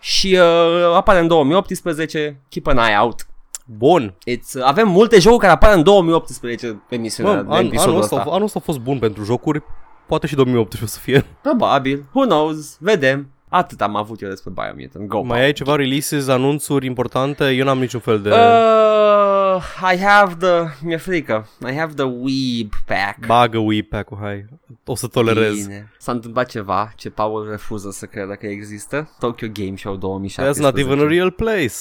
[0.00, 3.26] Și uh, apare în 2018, keep an eye out.
[3.66, 4.14] Bun.
[4.30, 7.90] It's, uh, avem multe jocuri care apar în 2018 pe emisiunea Bă, de an, episodul
[7.90, 8.16] anul, ăsta.
[8.16, 9.62] ăsta, anul ăsta a fost bun pentru jocuri.
[10.06, 11.26] Poate și 2018 o să fie.
[11.42, 13.26] Probabil, who knows, vedem.
[13.54, 15.08] Atât am avut eu despre Biomutant.
[15.08, 17.50] Go, Mai ai ceva releases, anunțuri importante?
[17.50, 18.28] Eu n-am niciun fel de...
[18.30, 20.86] Uh, I have the...
[20.86, 21.48] Mi-e frică.
[21.70, 23.26] I have the Weeb pack.
[23.26, 24.44] Bagă Wii pack-ul, hai.
[24.84, 25.66] O să tolerez.
[25.66, 25.92] Bine.
[25.98, 29.10] S-a întâmplat ceva ce Paul refuză să creadă că există.
[29.18, 30.60] Tokyo Game Show That's 2017.
[30.60, 31.74] not even a real place.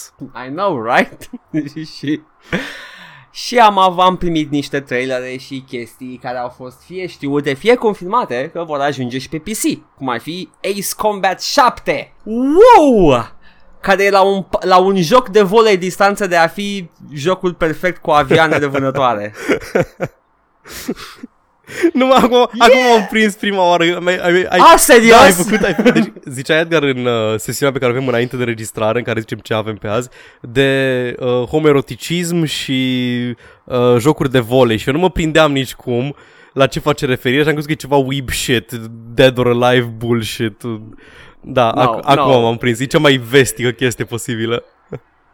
[0.47, 1.29] I know, right?
[1.97, 2.21] și...
[3.31, 7.75] Și am, av- am primit niște trailere și chestii care au fost fie știute, fie
[7.75, 12.13] confirmate că vor ajunge și pe PC, cum ar fi Ace Combat 7.
[12.23, 13.25] Wow!
[13.81, 18.01] care e la un, la un joc de volei distanță de a fi jocul perfect
[18.01, 19.33] cu avioane de vânătoare.
[21.93, 22.47] Nu, mă, acum, yeah!
[22.69, 23.83] acum am prins prima oară.
[23.83, 25.09] Ai, ai, ai, Ah, serios?
[25.17, 25.93] Da, ai făcut, ai făcut.
[25.93, 29.19] Deci, zicea Edgar în uh, sesiunea pe care o avem înainte de registrare, în care
[29.19, 30.09] zicem ce avem pe azi,
[30.41, 33.01] de uh, homeroticism și
[33.63, 36.15] uh, jocuri de volei și eu nu mă prindeam nici cum
[36.53, 38.71] la ce face referire și am crezut că e ceva weeb shit,
[39.13, 40.61] dead or alive bullshit.
[41.41, 42.41] Da, No, ac- acum no.
[42.41, 42.79] m-am prins.
[42.79, 44.63] E cea mai vestică chestie posibilă.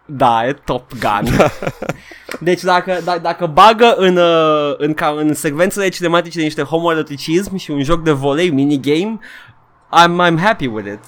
[0.10, 1.30] Da, e Top Gun.
[2.40, 7.72] deci dacă, da, dacă bagă în, uh, în, ca, în secvențele cinematice niște homoeroticism și
[7.72, 9.20] un joc de volei, minigame,
[10.04, 11.00] I'm, I'm happy with it.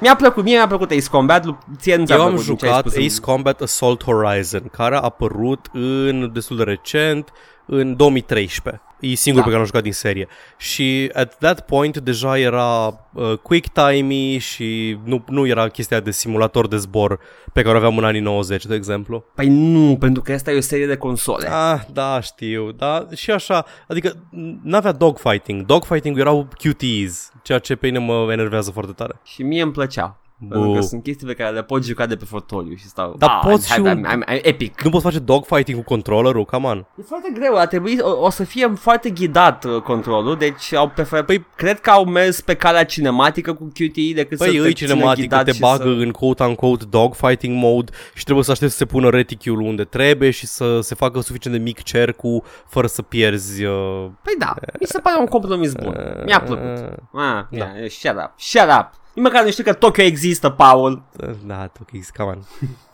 [0.00, 2.56] Mi-a plăcut, mie mi-a plăcut Ace Combat, lu- ție nu ți-a Eu am plăcut, din
[2.56, 6.62] ce ai jucat spus în- Ace Combat Assault Horizon, care a apărut în destul de
[6.62, 7.32] recent,
[7.66, 8.82] în 2013.
[9.00, 9.42] E singurul Da.
[9.42, 10.28] pe care l-am jucat din serie.
[10.56, 16.10] Și at that point deja era uh, quick time și nu, nu era chestia de
[16.10, 17.18] simulator de zbor
[17.52, 19.24] pe care o aveam în anii 90, de exemplu.
[19.34, 21.48] Păi nu, pentru că asta e o serie de console.
[21.50, 24.16] Ah, da, știu, da, și așa, adică
[24.62, 25.66] n-avea dogfighting.
[25.66, 29.20] Dogfighting erau QTEs, ceea ce pe mine mă enervează foarte tare.
[29.24, 30.20] Și mie îmi plăcea.
[30.48, 30.74] Pentru Bu.
[30.74, 33.40] că sunt chestii pe care le pot juca de pe fotoliu și stau, Dar ah,
[33.50, 34.82] poți I'm, și I'm, un- I'm, I'm, epic.
[34.82, 36.86] Nu poți face dogfighting cu controllerul, come on.
[36.98, 40.88] E foarte greu, a trebuit, o, o să fie foarte ghidat uh, controlul, deci au
[40.88, 44.52] preferat, Păi- păi, cred că au mers pe calea cinematică cu QTE decât să Păi
[44.56, 45.88] te îi țină cinematică, ghidat te și bagă să...
[45.88, 50.46] în quote-unquote dogfighting mode și trebuie să aștepți să se pună reticule unde trebuie și
[50.46, 53.64] să se facă suficient de mic cercul fără să pierzi...
[53.64, 54.06] Uh...
[54.22, 56.98] Păi da, mi se pare un compromis bun, mi-a plăcut.
[57.12, 57.56] Ah, Da.
[57.76, 58.90] yeah, shut up, shut up.
[59.20, 61.02] Nici măcar nu știu că Tokyo există, Paul.
[61.46, 62.42] Da, Tokyo, come on,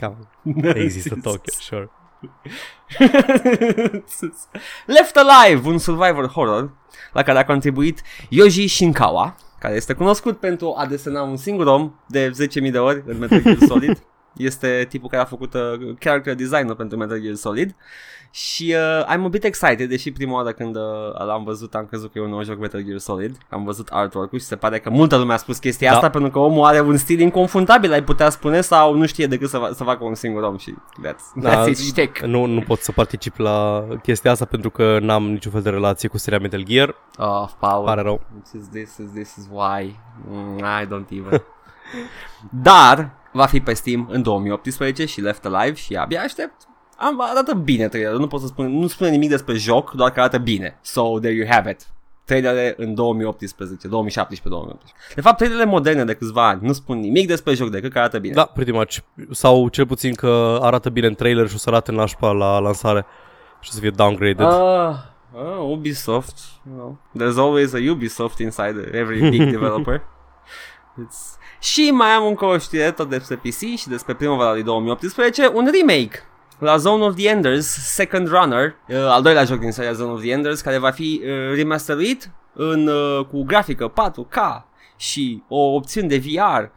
[0.01, 0.77] come on.
[0.77, 1.91] Există Tokyo, sure.
[4.97, 6.71] Left Alive, un survivor horror
[7.13, 12.01] la care a contribuit Yoji Shinkawa, care este cunoscut pentru a desena un singur om
[12.07, 12.31] de
[12.65, 14.03] 10.000 de ori în Metal Gear Solid.
[14.37, 17.75] Este tipul care a făcut uh, character design pentru Metal Gear Solid
[18.31, 20.83] și uh, I'm a bit excited, deși prima oară când uh,
[21.27, 23.37] l-am văzut am crezut că e un nou joc Metal Gear Solid.
[23.51, 25.95] Am văzut artwork-ul și se pare că multă lume a spus chestia Da.
[25.95, 29.49] asta pentru că omul are un stil inconfundabil, ai putea spune, sau nu știe decât
[29.49, 30.75] să, fa- să facă un singur om și
[31.07, 32.19] that's, Da, that's its shtick.
[32.19, 36.09] Nu, nu pot să particip la chestia asta pentru că n-am niciun fel de relație
[36.09, 36.95] cu seria Metal Gear.
[37.19, 37.85] Oh, Paul.
[37.85, 38.21] Pare rău.
[38.43, 39.99] This is, this is, this is why.
[40.29, 41.43] Mm, I don't even.
[42.63, 46.69] Dar va fi pe Steam în 2018 și Left Alive și abia aștept.
[46.97, 50.21] Am, arată bine trailerul, nu pot să spun, nu spune nimic despre joc, doar că
[50.21, 50.79] arată bine.
[50.83, 51.87] So there you have it.
[52.25, 55.15] Trailere în 2018, 2017, 2018.
[55.15, 58.19] De fapt, trailerele moderne de câțiva ani nu spun nimic despre joc decât că arată
[58.19, 58.35] bine.
[58.35, 58.97] Da, pretty much.
[59.31, 63.07] Sau cel puțin că arată bine în trailer și o să arate nașpa la lansare
[63.61, 64.47] și o să fie downgraded.
[64.47, 64.91] Uh,
[65.33, 70.03] uh, Ubisoft, you know, there's always a Ubisoft inside every big developer.
[71.05, 71.37] It's...
[71.61, 75.71] Și mai am încă o știre tot despre PC și despre primăvara lui 2018, un
[75.81, 76.23] remake
[76.59, 80.21] la Zone of the Enders, Second Runner, uh, al doilea joc din seria Zone of
[80.21, 84.65] the Enders, care va fi uh, remasterit în, uh, cu grafică 4K
[84.97, 86.75] și o opțiune de VR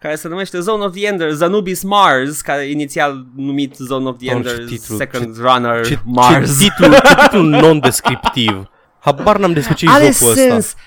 [0.00, 4.16] care se numește Zone of the Enders, Anubis Mars, care e inițial numit Zone of
[4.18, 6.58] the Doamne, ce Enders, titlu, Second Runner, ce, Mars.
[6.58, 8.70] ce titlu, ce titlu non-descriptiv.
[8.98, 10.78] Habar n-am despre ce e Are jocul ăsta.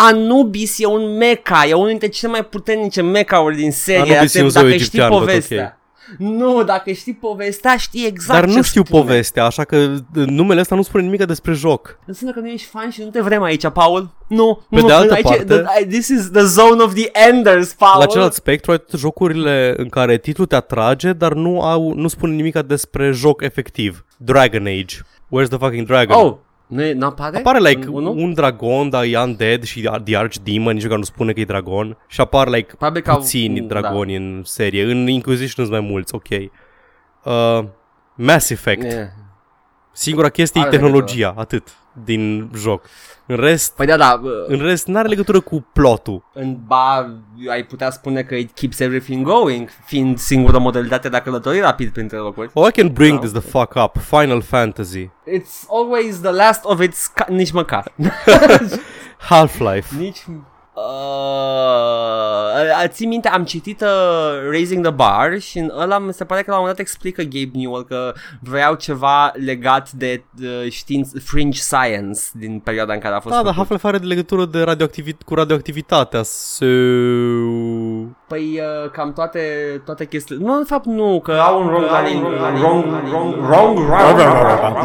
[0.00, 0.12] Sens.
[0.12, 4.12] Anubis e un mecha, e unul dintre cele mai puternice mecha-uri din serie.
[4.14, 5.74] Anubis e un dacă zeu știi egiptean, but povestea.
[6.18, 9.00] Nu, dacă știi povestea, știi exact Dar ce nu știu spune.
[9.02, 11.98] povestea, așa că uh, numele ăsta nu spune nimic despre joc.
[12.06, 14.10] Înseamnă că nu ești fan și nu te vrem aici, Paul.
[14.28, 17.72] Nu, Pe nu, de altă aici, parte- the, this is the zone of the enders,
[17.72, 17.98] Paul.
[17.98, 22.08] La celălalt spectru ai toate jocurile în care titlul te atrage, dar nu au nu
[22.08, 24.04] spune nimic despre joc efectiv.
[24.16, 24.96] Dragon Age.
[25.36, 26.16] Where's the fucking dragon?
[26.24, 26.36] Oh,
[26.70, 27.36] nu e, n-apare?
[27.38, 28.16] Apare like În unul?
[28.18, 31.96] un dragon, dar e undead și The Archdemon, nici măcar nu spune că e dragon.
[32.08, 33.66] Și apar like Probabil că au- puțini da.
[33.80, 34.82] dragoni în serie.
[34.90, 36.28] În Inquisition sunt mai mulți, ok.
[37.24, 37.64] Uh,
[38.14, 38.82] Mass Effect.
[38.82, 39.06] Yeah.
[39.92, 41.68] Singura chestie e Are tehnologia, atât,
[42.04, 42.84] din joc.
[43.26, 46.24] În rest, Păi da, da, în rest n-are legătură cu plotul.
[46.32, 47.14] în ba
[47.50, 51.92] ai putea spune că it keeps everything going, fiind singura modalitate de a călători rapid
[51.92, 52.50] printre locuri.
[52.52, 53.18] Oh, I can bring Da.
[53.26, 53.96] this the fuck up.
[53.98, 55.04] Final Fantasy.
[55.06, 57.92] It's always the last of its ca- nici măcar.
[59.28, 59.96] Half-Life.
[59.98, 60.24] nici
[62.82, 63.88] Uh, ții minte, am citit uh,
[64.50, 67.22] Raising the Bar și în ăla mi se pare că la un moment dat explică
[67.22, 73.14] Gabe Newell că vreau ceva legat de uh, știință, fringe science din perioada în care
[73.14, 73.56] a fost Da, dar făcut.
[73.56, 76.22] Half-Life are de legătură de radioactivi- cu radioactivitatea.
[76.22, 76.66] So...
[78.28, 79.40] Păi uh, cam toate,
[79.84, 80.44] toate chestiile.
[80.44, 82.24] Nu, de fapt nu, că au un long running,
[82.60, 83.78] wrong, wrong, wrong,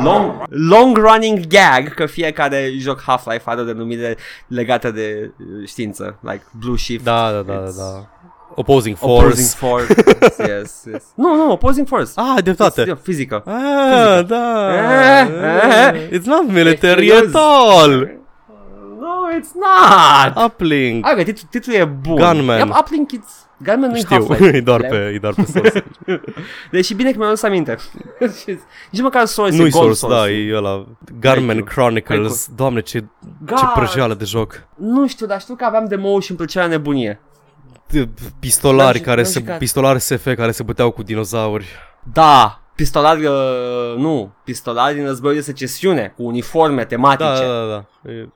[0.04, 6.18] long, long running gag că fiecare joc Half-Life are o denumire legată de uh, știință,
[6.22, 7.04] like Blue Shift.
[7.04, 8.10] Da, da, da, da, It's- da.
[8.58, 9.26] Opposing Force.
[9.26, 9.94] Opposing force.
[10.52, 11.04] yes, yes.
[11.16, 12.12] Nu, nu, opposing force.
[12.16, 12.82] Ah, dreptate.
[12.82, 13.44] Este Fizică.
[13.46, 14.70] Ah, da.
[14.74, 15.28] Eh,
[15.94, 16.08] eh.
[16.20, 17.36] It's not military Serios?
[17.36, 18.10] at all.
[19.26, 20.46] No, it's not.
[20.46, 21.06] Uplink.
[21.06, 22.16] Hai, că titlul, titlul e bun.
[22.16, 22.58] Gunman.
[22.58, 23.44] Yep, Uplink it's...
[23.58, 25.84] Gunman nu Știu, e doar pe, e doar pe source.
[26.72, 27.78] Deci bine că mi-am adus aminte.
[28.92, 30.86] Nici măcar Source Nu-i e Gold source, da, e ăla.
[31.20, 32.50] Gunman Thank Chronicles.
[32.56, 33.06] Doamne, ce, ce
[33.46, 33.72] God.
[33.74, 34.64] prăjeală de joc.
[34.76, 37.20] Nu știu, dar știu că aveam demo și îmi plăcea nebunie.
[38.40, 39.58] Pistolari N-am care jucat, se, n-am jucat.
[39.60, 41.66] pistolari SF care se băteau cu dinozauri.
[42.14, 47.24] Da, pistolari, uh, nu, pistolari din războiul de secesiune, cu uniforme tematice.
[47.24, 47.86] Da, da, da.
[48.02, 48.12] da.
[48.12, 48.30] E-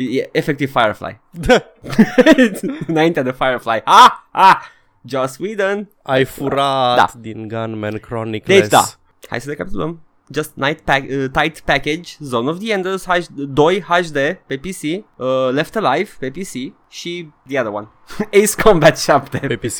[0.00, 1.20] E, e efectiv Firefly.
[1.30, 1.62] Da.
[2.86, 3.80] Înainte de Firefly.
[3.84, 4.60] Ah, ah,
[5.04, 5.88] Joss Whedon.
[6.02, 7.10] Ai furat Da.
[7.18, 8.58] din Gunman Chronicles.
[8.60, 8.82] Deci da,
[9.28, 10.02] hai să recapitulăm.
[10.34, 14.82] Just Night pack, uh, Tight Package, Zone of the Enders H- 2 HD pe PC,
[15.16, 17.88] uh, Left Alive pe PC și the other one,
[18.42, 19.78] Ace Combat 7 Pe PC.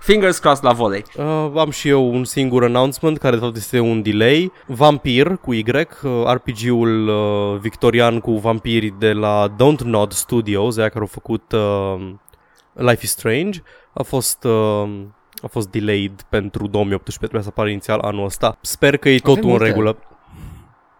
[0.00, 1.04] Fingers crossed la volei.
[1.16, 4.52] Uh, am și eu un singur announcement care de fapt este un delay.
[4.66, 5.64] Vampir cu Y,
[6.02, 11.52] uh, RPG-ul uh, victorian cu vampiri de la Don't Nod Studios, aia care au făcut
[11.52, 12.10] uh,
[12.72, 14.88] Life is Strange, a fost uh,
[15.42, 18.58] a fost delayed pentru 2018, trebuia să apară inițial anul ăsta.
[18.60, 19.64] Sper că e totul în multe.
[19.64, 19.96] regulă.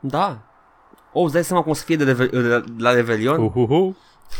[0.00, 0.38] Da.
[1.12, 3.38] Oh, îți dai seama cum o să fie de reve- de- la Revelion?
[3.40, 3.96] Uhuhu.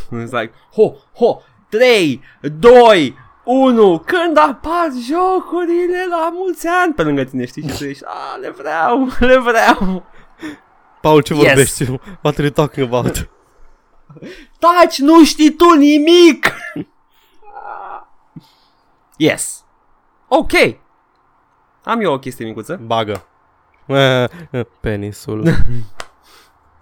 [0.07, 2.21] It's like, ho, ho, 3,
[2.59, 7.69] 2, 1, când apar jocurile la mulți ani pe lângă tine, știi?
[7.69, 10.03] Și tu ești, a, le vreau, le vreau.
[11.01, 11.45] Paul, ce Yes.
[11.47, 11.85] vorbești?
[12.23, 13.29] What are you talking about?
[14.59, 16.53] Taci, nu știi tu nimic!
[19.17, 19.65] yes.
[20.29, 20.51] Ok.
[21.85, 22.81] Am eu o chestie micuță.
[22.85, 23.25] Bagă.
[23.87, 25.45] Eh, eh, Penisul.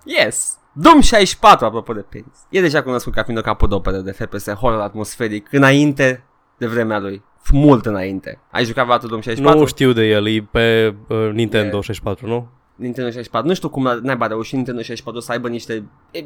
[0.05, 0.57] Yes.
[0.73, 2.47] Doom 64, apropo de penis.
[2.49, 6.25] E deja cunoscut ca fiind o capodoperă de FPS horror atmosferic înainte
[6.59, 7.23] de vremea lui.
[7.53, 8.38] Mult înainte.
[8.51, 9.61] Ai jucat vreodată Doom 64?
[9.61, 12.49] nu știu de el, e pe uh, Nintendo E- 64, nu?
[12.75, 13.49] Nintendo 64.
[13.49, 16.25] Nu știu cum n-ai ba reușit Nintendo 64 să aibă niște e,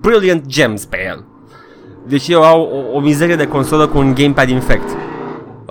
[0.00, 1.24] brilliant gems pe el.
[2.06, 4.88] Deci eu au o, o mizerie de consolă cu un gamepad infect.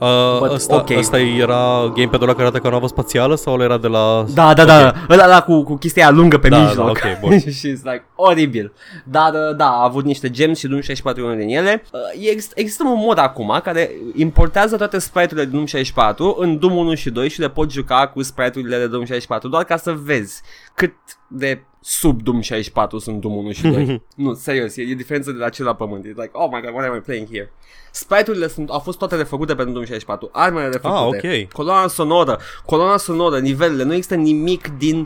[0.03, 0.89] Uh, But, ăsta, ok.
[0.97, 4.25] ăsta era gamepad-ul ăla care arată ca o navă spațială sau ăla era de la...
[4.33, 6.99] Da, da, da, ăla, ăla cu, cu chestia aia lungă pe Da, mijloc.
[6.99, 7.39] da, ok, bun.
[7.59, 8.73] și it's like oribil.
[9.03, 11.83] Dar uh, da, a avut niște gems și Doom 64 e unul din ele.
[11.91, 11.99] Uh,
[12.31, 16.93] ex- există un mod acum care importează toate sprite-urile din Doom 64 în Doom 1
[16.93, 20.41] și 2 și le poți juca cu sprite-urile de Doom 64 doar ca să vezi
[20.75, 20.93] cât
[21.27, 24.01] de sub Doom 64 sunt Doom 1 și 2.
[24.15, 26.05] nu, serios, e, e diferență de la cel la pământ.
[26.05, 27.53] E like, oh my god, what am I playing here?
[27.91, 31.51] Sprite-urile sunt, au fost toate refăcute pentru Doom 64, armele refăcute, Ah, ok.
[31.53, 34.99] coloana sonoră, coloana sonoră, nivelele, nu există nimic din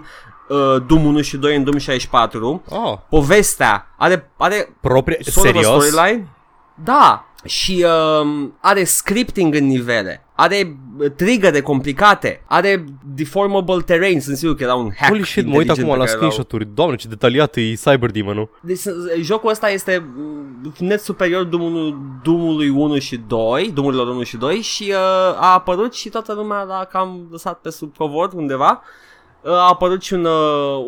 [0.50, 2.64] uh, Doom 1 și 2 în Doom 64.
[2.70, 5.18] Oh, Povestea are, are proprie...
[5.22, 5.86] sort of a Serios?
[5.86, 6.28] storyline.
[6.84, 7.86] Da, și
[8.22, 12.84] um, are scripting în nivele, are uh, triggere complicate, are
[13.16, 15.98] deformable terrain, sunt sigur că era un hack Holy shit, mă uit inteligent acum pe
[15.98, 16.68] la care l-au- screenshot-uri.
[16.76, 18.50] Doamne, ce detaliat e Cyber Demon-ul.
[18.62, 18.90] deci, s-
[19.22, 24.56] jocul ăsta este mm, net superior Doom-ului, Doom-ului 1 și 2, Doom-urilor 1 și 2
[24.56, 24.96] și uh,
[25.40, 28.82] a apărut și toată lumea l-a cam lăsat pe sub covor undeva.
[29.42, 30.86] Uh, a apărut și un uh,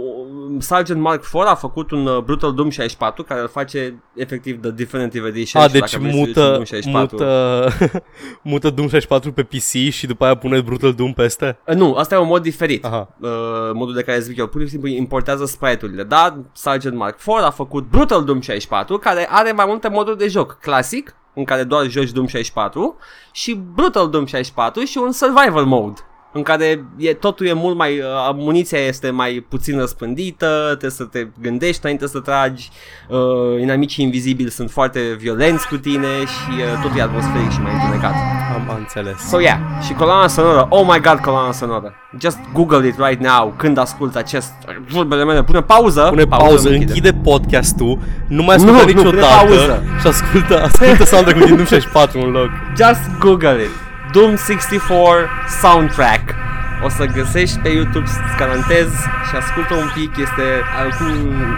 [0.50, 4.62] un Sergeant Mark IV a făcut un uh, Brutal Doom 64 care îl face efectiv
[4.62, 7.16] The Definitive Edition A, și deci dacă vreți să joci un mută, Doom 64.
[7.16, 7.72] mută,
[8.42, 11.60] mută Doom 64 pe PC și după aia pune Brutal Doom peste?
[11.68, 12.86] Uh, nu, asta e un mod diferit.
[12.86, 13.16] Aha.
[13.20, 13.30] Uh,
[13.74, 16.04] modul de care zic eu, pur și simplu importează sprite-urile.
[16.04, 20.28] Da, Sergeant Mark IV a făcut Brutal Doom 64, care are mai multe moduri de
[20.28, 20.58] joc.
[20.62, 22.98] Clasic, în care doar joci Doom 64,
[23.32, 28.00] și Brutal Doom 64 și un Survival Mode în care e, totul e mult mai,
[28.00, 32.70] uh, muniția este mai puțin răspândită, trebuie să te gândești înainte să tragi,
[33.08, 37.72] uh, inamicii invizibili sunt foarte violenți cu tine și uh, totul e atmosferic și mai
[37.74, 38.14] întunecat.
[38.56, 39.18] Am, am înțeles.
[39.30, 41.94] So yeah, și coloana sonoră, oh my god, coloana sonoră.
[42.20, 44.52] Just Google it right now când asculti acest
[44.88, 45.44] vorbele mele.
[45.44, 46.06] Pune pauză.
[46.10, 46.86] Pune pauză, închide.
[46.86, 49.84] închide podcastul, nu mai ascultă Nu, nu, pune niciodată pauză.
[50.02, 52.50] și ascultă, ascultă soundtrack din Doom 64 în loc.
[52.78, 53.89] Just Google it.
[54.12, 55.30] Doom 64
[55.62, 56.36] soundtrack.
[56.84, 58.88] O să găsești pe YouTube, îți garantez
[59.30, 60.48] și ascultă un pic, este
[60.86, 61.06] uh, cu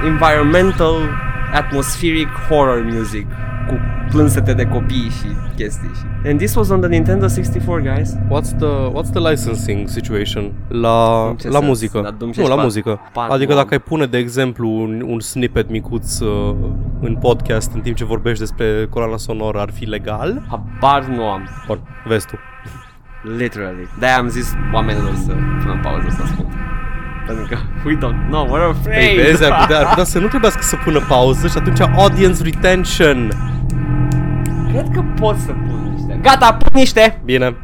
[0.05, 0.95] environmental,
[1.53, 3.25] atmospheric horror music
[3.67, 5.89] cu plânsete de copii și chestii.
[5.95, 6.27] Și...
[6.29, 8.15] And this was on the Nintendo 64, guys.
[8.15, 11.65] What's the, what's the licensing situation la, În ce la sens?
[11.67, 11.97] muzică?
[11.99, 12.55] La Doom nu, 64?
[12.55, 12.99] la muzică.
[13.13, 13.79] Par- adică nu dacă am.
[13.79, 16.55] ai pune, de exemplu, un, un snippet micuț uh,
[17.01, 20.41] în podcast în timp ce vorbești despre coloana sonoră, ar fi legal?
[20.49, 21.47] Habar nu am.
[21.67, 22.35] Bun, vezi tu.
[23.37, 23.87] Literally.
[23.99, 26.47] De-aia am zis oamenilor să pună pauză să ascult.
[27.27, 29.15] Pentru că we don't know, we're afraid.
[29.15, 32.43] Păi vezi, ar putea, ar putea să nu trebuiască să pună pauză și atunci audience
[32.43, 33.31] retention.
[34.71, 37.21] Cred că pot să pun niște Gata, pun niște.
[37.25, 37.55] Bine.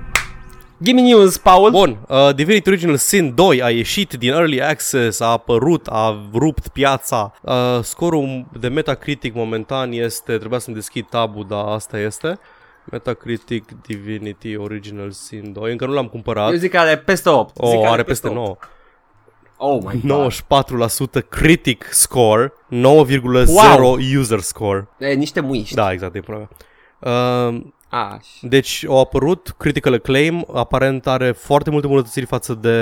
[0.83, 1.71] Give me news, Paul.
[1.71, 6.67] Bun, uh, Divinity Original Sin 2 a ieșit din Early Access, a apărut, a rupt
[6.67, 7.33] piața.
[7.41, 12.39] Uh, scorul de Metacritic momentan este, trebuia să-mi deschid tabul, dar asta este.
[12.91, 15.71] Metacritic Divinity Original Sin 2.
[15.71, 16.51] Încă nu l-am cumpărat.
[16.51, 17.55] Eu zic că are peste 8.
[17.57, 18.35] o, zic că are peste 8.
[18.35, 18.57] 9.
[19.57, 20.31] Oh my god.
[21.19, 23.97] 94% critic score, 9,0 Wow.
[24.19, 24.87] user score.
[24.99, 25.75] E, niște muiști.
[25.75, 26.49] Da, exact, e problema.
[26.99, 32.77] Uh, A, și- deci au apărut Critical Acclaim, aparent are foarte multe îmbunătățiri față de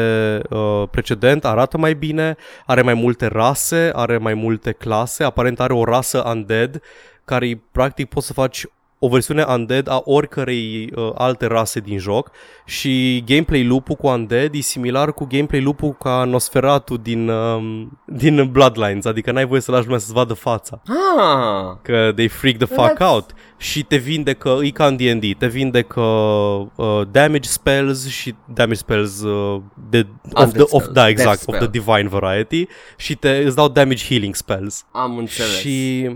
[0.50, 2.36] uh, precedent, arată mai bine,
[2.66, 6.82] are mai multe rase, are mai multe clase, aparent are o rasă undead
[7.26, 8.66] care practic poți să faci
[9.00, 12.32] o versiune undead a oricărei uh, alte rase din joc
[12.66, 18.50] și gameplay loop-ul cu undead e similar cu gameplay loop-ul ca Nosferatu din, um, din
[18.52, 22.66] Bloodlines, adică n-ai voie să lași lumea să-ți vadă fața Ah, că they freak the
[22.66, 28.08] fuck That's- out și te vindecă, e ca în D&D, te vindecă uh, damage spells
[28.08, 31.66] și damage spells uh, de, of Undead the, of, spells, da, exact, death of the
[31.66, 31.72] spell.
[31.96, 34.86] divine variety și te, îți dau damage healing spells.
[34.92, 35.58] am înțeles.
[35.58, 36.10] Și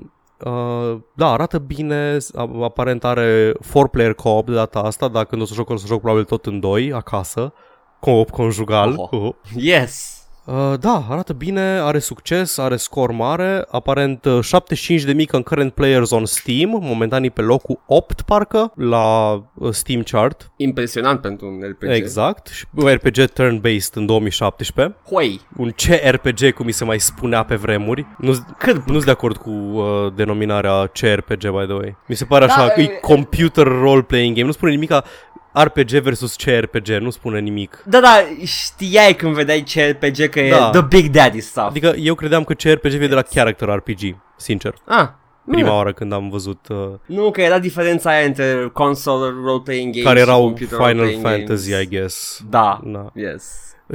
[0.45, 5.45] Uh, da, arată bine, a- aparent are 4-player co-op de data asta, dar când o
[5.45, 7.53] să joc, o să joc probabil tot în 2, acasă,
[7.99, 8.93] co-op conjugal.
[8.97, 9.31] Oho.
[9.33, 9.35] Uh-huh.
[9.55, 10.18] Yes.
[10.51, 14.39] Uh, da, arată bine, are succes, are scor mare, aparent uh,
[15.15, 20.51] 75.000 concurrent players on Steam, momentan e pe locul 8 parcă la uh, Steam chart,
[20.57, 21.89] Impresionant pentru un RPG.
[21.91, 25.41] exact, și un RPG turn-based în 2017, Hoi.
[25.57, 28.75] un CRPG cum mi se mai spunea pe vremuri, nu Cât?
[28.85, 29.83] nu sunt de acord cu uh,
[30.15, 31.97] denominarea CRPG, by the way.
[32.07, 35.03] Mi se pare așa Da, că e e- computer role-playing game, nu spune nimica
[35.63, 37.83] RPG versus CRPG, nu spune nimic.
[37.85, 40.67] Da, da, știai când vedeai CRPG că Da.
[40.67, 41.67] e the big daddy stuff.
[41.67, 44.73] Adică eu credeam că CRPG vine de la character RPG, sincer.
[44.85, 45.07] ah,
[45.51, 49.91] prima nu, oară când am văzut uh, nu, că era diferența aia între console role-playing
[49.93, 51.83] games care și erau computer Final role-playing Fantasy, games.
[51.85, 52.41] I guess.
[52.49, 53.11] Da, Da.
[53.15, 53.45] yes.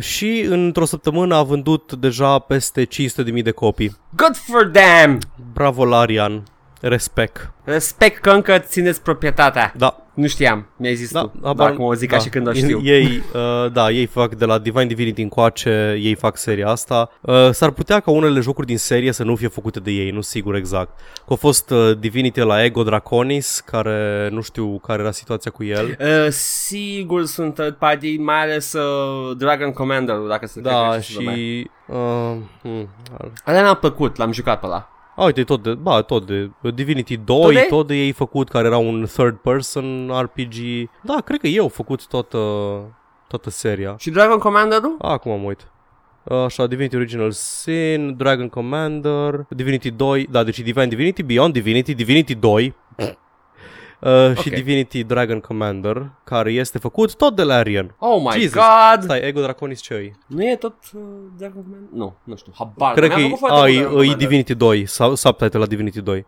[0.00, 3.96] Și într-o săptămână a vândut deja peste 500.000 de copii.
[4.16, 5.18] Good for them!
[5.52, 6.42] Bravo, Larian.
[6.88, 7.52] Respect.
[7.64, 9.72] Respect că încă țineți proprietatea.
[9.76, 11.32] Da, Nu știam, mi-ai zis da, tu.
[11.42, 12.16] habar- Dacă o zic da.
[12.16, 12.80] ca și când o știu.
[12.82, 17.10] Ei, uh, da, ei fac de la Divine Divinity încoace, ei fac seria asta.
[17.20, 20.20] Uh, s-ar putea ca unele jocuri din serie să nu fie făcute de ei, nu
[20.20, 21.00] sigur exact.
[21.26, 25.64] Că a fost uh, Divinity la Ego Draconis, care nu știu care era situația cu
[25.64, 25.96] el.
[26.00, 31.00] Uh, sigur sunt third party, mai ales uh, Dragon Commander, dacă se Da, cred că
[31.00, 31.34] știu lumea.
[31.36, 31.70] și...
[31.86, 31.96] Uh,
[32.62, 34.88] hmm, ar- Ăla mi-a plăcut, l-am jucat pe ăla.
[35.16, 37.66] A, uite, tot de, ba, tot de Divinity 2, Tot de?
[37.68, 40.54] tot de ei făcut, care era un third person RPG.
[41.02, 42.38] Da, cred că ei au făcut toată,
[43.28, 43.94] toată seria.
[43.98, 44.96] Și Dragon Commander-ul?
[44.98, 45.68] A, acum mă uit.
[46.44, 52.34] Așa, Divinity Original Sin, Dragon Commander, Divinity 2, da, deci Divine Divinity, Beyond Divinity, Divinity
[52.34, 52.74] 2
[54.00, 54.54] uh, și Ok.
[54.54, 57.94] Divinity Dragon Commander, care este făcut tot de la Arian.
[57.98, 58.52] Oh my Jesus.
[58.52, 59.02] god!
[59.02, 60.12] Stai, Ego Draconis ce e?
[60.26, 61.00] Nu e tot uh,
[61.38, 61.88] Dragon Commander?
[61.92, 62.94] Nu, nu știu, habar.
[62.94, 64.16] Cred că Mi-am e, făcut foarte a, mult e, Dragon e Commander.
[64.16, 66.26] Divinity 2, sau subtitle la Divinity 2.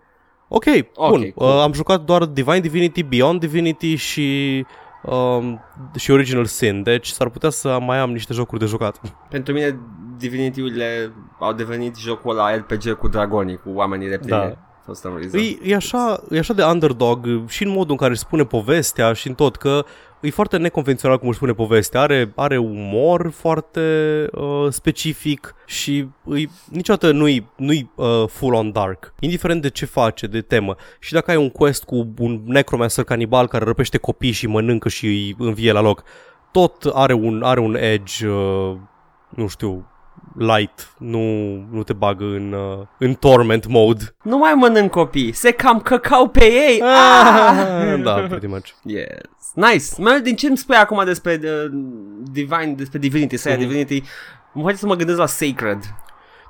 [0.49, 1.31] Ok, Ok, bun.
[1.31, 1.57] cool.
[1.57, 4.65] Uh, am jucat doar Divine Divinity, Beyond Divinity și
[5.03, 5.61] um,
[5.97, 9.01] și Original Sin, deci s-ar putea să mai am niște jocuri de jucat.
[9.31, 9.79] Pentru mine
[10.19, 14.31] Divinity-urile au devenit jocul ăla RPG cu dragonii, cu oamenii reptili.
[14.31, 14.57] Da.
[14.87, 15.41] For some reason.
[15.41, 19.13] E, e, așa, e așa de underdog și în modul în care își spune povestea
[19.13, 19.85] și în tot, că
[20.21, 22.01] e foarte neconvențional cum își spune povestea.
[22.01, 23.81] Are, are umor foarte
[24.33, 30.41] uh, specific și îi, niciodată nu-i, nu-i uh, full-on dark, indiferent de ce face, de
[30.41, 30.77] temă.
[30.99, 35.07] Și dacă ai un quest cu un necromancer canibal care răpește copii și mănâncă și
[35.07, 36.03] îi învie la loc,
[36.53, 38.77] tot are un, are un edge, uh,
[39.29, 39.87] nu știu,
[40.39, 41.21] light, nu,
[41.71, 44.15] nu te bagă în, uh, în torment mode.
[44.23, 46.83] Nu mai mănânc copii, se cam căcau pe ei.
[46.83, 48.01] Ah!
[48.03, 48.69] da, pretty much.
[48.83, 49.07] Yes.
[49.55, 49.85] Nice.
[49.99, 51.71] Mai din ce îmi spui acum despre uh,
[52.33, 53.67] Divine, despre Divinity, seria Mhm.
[53.67, 54.03] Divinity,
[54.53, 55.79] mă face să mă gândesc la Sacred.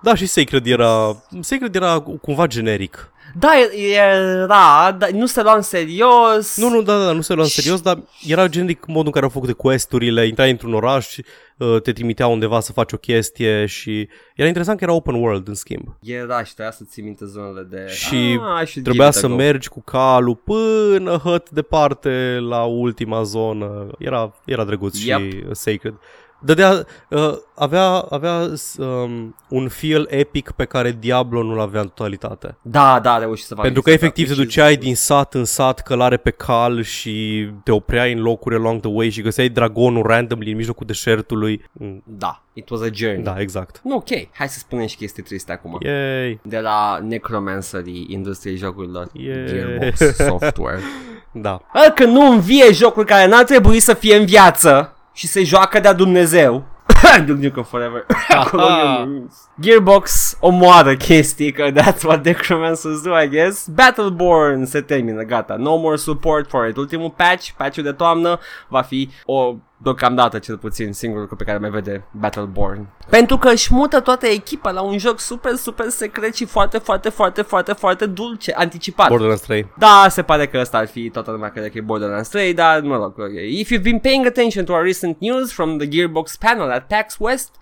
[0.02, 3.10] Da, și Sacred era, Sacred era cumva generic.
[3.38, 3.50] Da,
[3.92, 6.56] era, dar nu se lua în serios.
[6.56, 9.24] Nu, nu, da, da, nu se lua în serios, dar era generic modul în care
[9.24, 11.24] au făcut de quest-urile, intrai într-un oraș, și,
[11.56, 15.48] uh, te trimitea undeva să faci o chestie și era interesant că era open world
[15.48, 15.96] în schimb.
[16.02, 17.86] Era și trebuia să ții minte zonele de...
[17.88, 19.34] Și ah, Și should give Trebuia it a să go.
[19.34, 23.86] mergi cu calul până hăt departe la ultima zonă.
[23.98, 25.18] Era, era drăguț Yep.
[25.18, 25.94] și uh, sacred.
[26.38, 28.46] Dădea, uh, avea, avea
[28.78, 32.56] um, un feel epic pe care Diablo nu-l avea în totalitate.
[32.62, 34.44] Da, da, a reușit să facă Pentru că chestia efectiv te asta.
[34.44, 38.90] duceai din sat în sat, călare pe cal și te opreai în locuri along the
[38.90, 41.64] way și găseai dragonul randomly în mijlocul deșertului.
[41.72, 43.22] Mm, Da, it was a journey.
[43.22, 43.80] Da, exact.
[43.84, 45.78] Nu, ok, hai să spunem și chestii triste acum.
[45.80, 46.40] Yay!
[46.42, 49.46] De la necromancerii industriei jocurilor Yeah.
[49.46, 50.80] Gearbox Software.
[51.32, 51.60] Da.
[51.74, 55.80] Ăla că nu învie jocuri care n-ar trebui să fie în viață și se joacă
[55.80, 56.64] de-a Dumnezeu.
[57.26, 58.06] Duke Nukem Forever.
[58.50, 59.48] Colonial Marines.
[59.60, 63.66] Gearbox omoară chestii, că that's what Necromancers do, I guess.
[63.66, 65.54] Battleborn se termină, gata.
[65.54, 66.76] No more support for it.
[66.76, 68.38] Ultimul patch, patchul de toamnă,
[68.68, 72.86] va fi o deocamdată cel puțin singurul lucru pe care mai vede Battleborn.
[73.10, 77.08] Pentru că își mută toată echipa la un joc super, super secret și foarte, foarte,
[77.08, 79.08] foarte, foarte, foarte dulce, anticipat.
[79.08, 79.72] Borderlands 3.
[79.78, 82.80] Da, se pare că ăsta ar fi toată lumea crede că e Borderlands 3, dar
[82.80, 83.30] mă rog, ok.
[83.48, 87.16] If you've been paying attention to our recent news from the Gearbox panel at PAX
[87.18, 87.54] West,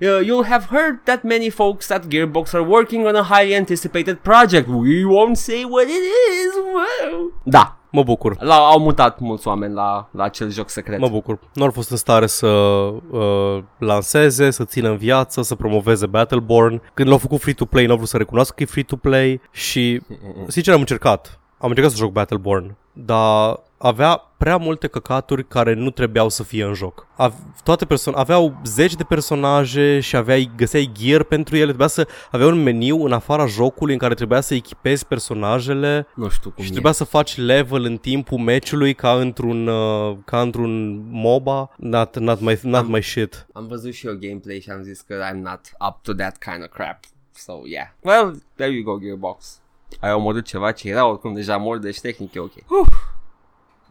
[0.00, 4.16] uh, you'll have heard that many folks at Gearbox are working on a highly anticipated
[4.22, 4.68] project.
[4.68, 6.52] We won't say what it is.
[6.74, 7.32] Wow.
[7.44, 8.36] Da, Mă bucur.
[8.40, 10.98] la, au mutat mulți oameni la, la acel joc secret.
[10.98, 11.38] Mă bucur.
[11.54, 16.82] Nu au fost în stare să uh, lanseze, să țină în viață, să promoveze Battleborn.
[16.94, 20.00] Când l-au făcut free-to-play, n-au vrut să recunoască că e free-to-play și,
[20.46, 21.38] sincer, am încercat.
[21.58, 26.64] Am încercat să joc Battleborn, dar avea prea multe căcaturi care nu trebuiau să fie
[26.64, 27.06] în joc.
[27.16, 32.08] Av- toate perso- aveau zeci de personaje și aveai, găseai gear pentru ele, trebuia să
[32.30, 36.62] avea un meniu în afara jocului în care trebuia să echipezi personajele Nu știu cum
[36.62, 36.72] și e.
[36.72, 41.70] trebuia să faci level în timpul meciului ca într-un uh, ca într-un MOBA.
[41.76, 43.46] Not, not, my, not my shit.
[43.52, 46.62] Am văzut și eu gameplay și am zis că I'm not up to that kind
[46.62, 46.98] of crap.
[47.34, 47.86] So, yeah.
[48.00, 49.60] Well, there you go, Gearbox.
[50.00, 52.52] Ai omorât ceva ce era oricum deja mor, deci tehnic e ok.
[52.80, 52.88] Uf.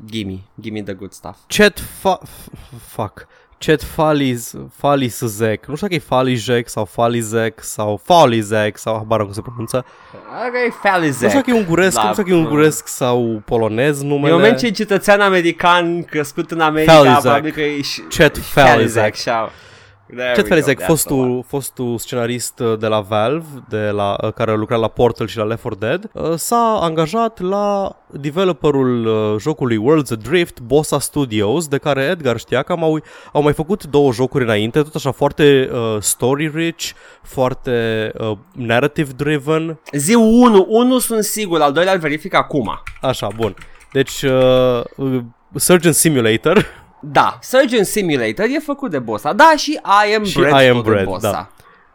[0.09, 1.35] Gimme, gimme the good stuff.
[1.47, 2.19] Chat fa...
[2.23, 3.27] f- Fuck.
[3.57, 5.65] Chat Falis, Faliszek.
[5.65, 9.85] Nu știu dacă e Falizek sau Falizek sau Falizek sau habar nu cum se pronunță.
[10.47, 11.21] Ok, Falizek.
[11.21, 14.33] Nu știu dacă e unguresc, Da, nu știu dacă e unguresc sau polonez În numele.
[14.33, 17.19] moment ce e cetățean american crescut în America, Falizek.
[17.21, 19.15] probabil că e și- Chat Falizek.
[20.11, 21.41] Sau- There Chet we go, Felizek, that's the fostul, one.
[21.47, 25.37] fostul scenarist uh, de la Valve, de la, uh, care a lucrat la Portal și
[25.37, 31.67] la Left 4 Dead, uh, s-a angajat la developerul uh, jocului Worlds Adrift, Bossa Studios,
[31.67, 32.99] de care Edgar știa că au,
[33.31, 36.89] au mai făcut două jocuri înainte, tot așa foarte uh, story-rich,
[37.23, 42.79] foarte uh, narrative-driven, Zi 1, 1 sunt sigur, al doilea îl verific acum.
[43.01, 43.55] așa, bun.
[43.91, 45.21] Deci, uh, uh,
[45.55, 46.65] Surgeon Simulator,
[47.01, 49.33] Da, Surgeon Simulator e făcut de Bossa.
[49.33, 49.79] Da, și
[50.09, 51.51] I Am Și Bread I Am tot de Bread, Bossa.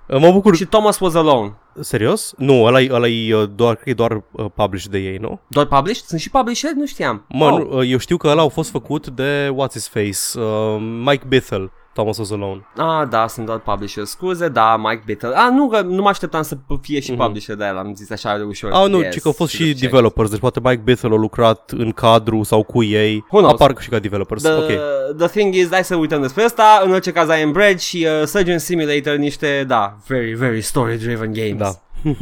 [0.06, 1.52] uh, mă bucur, Și Thomas Was Alone.
[1.80, 2.32] serios?
[2.36, 5.16] Nu, ăla e, ăla e uh, doar, cred că e doar uh, published de ei,
[5.16, 5.40] nu?
[5.48, 6.04] Doar published?
[6.06, 6.70] Sunt și publisher?
[6.72, 7.24] Nu știam.
[7.28, 7.62] Mă, oh.
[7.70, 11.72] nu, eu știu că ăla au fost făcut de What's His Face, uh, Mike Bithell,
[11.96, 12.66] Thomas Was Alone.
[12.76, 14.04] Ah, da, sunt doar publisher.
[14.04, 15.30] Scuze, da, Mike Bitter.
[15.30, 17.76] Ah, nu, că nu mă așteptam să fie și publisher de el.
[17.76, 18.70] Am zis așa de ușor.
[18.72, 19.78] Ah, nu, yes, ci că au fost și check.
[19.80, 23.24] developers, deci poate Mike Bithell a lucrat în cadru sau cu ei.
[23.30, 23.52] Who knows?
[23.60, 24.70] Apar și ca developers, The, ok.
[25.16, 26.82] the thing is, hai să uităm despre asta.
[26.84, 31.32] În orice caz, I Am Bread și uh, Surgeon Simulator, niște, da, very, very story-driven
[31.32, 31.56] games.
[31.56, 31.70] Da.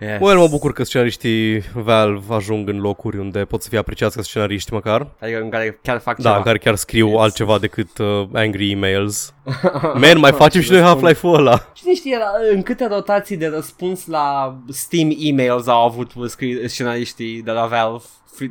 [0.00, 0.20] Yes.
[0.20, 4.22] Well, mă bucur că scenariștii Valve ajung în locuri unde pot să fie apreciați ca
[4.22, 5.06] scenariști măcar.
[5.20, 6.36] Adică în care chiar fac Da, ceva.
[6.36, 9.34] în care chiar scriu altceva decât uh, angry emails.
[10.02, 11.58] Man, mai facem și noi Half-Life-ul ăla.
[11.72, 17.42] Cine știe la- în câte rotații de răspuns la Steam emails au avut scri- scenariștii
[17.42, 18.50] de la Valve, free,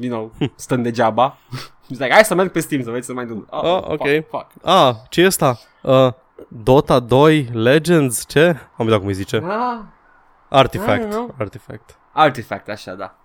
[0.00, 1.38] you know, stând degeaba.
[1.84, 3.46] He's like, hai să merg pe Steam să vezi să mai dăm.
[3.50, 4.06] Oh, Oh, ok.
[4.06, 4.46] Fuck, fuck.
[4.62, 5.58] Ah, ce e ăsta?
[5.82, 6.08] Uh,
[6.48, 8.56] Dota 2 Legends, ce?
[8.76, 9.36] Am uitat cum îi zice.
[9.36, 10.01] Ah, I
[10.52, 11.02] Artifact.
[11.02, 11.34] don't know.
[11.38, 11.98] Artifact.
[12.12, 13.16] Artifact, așa, da.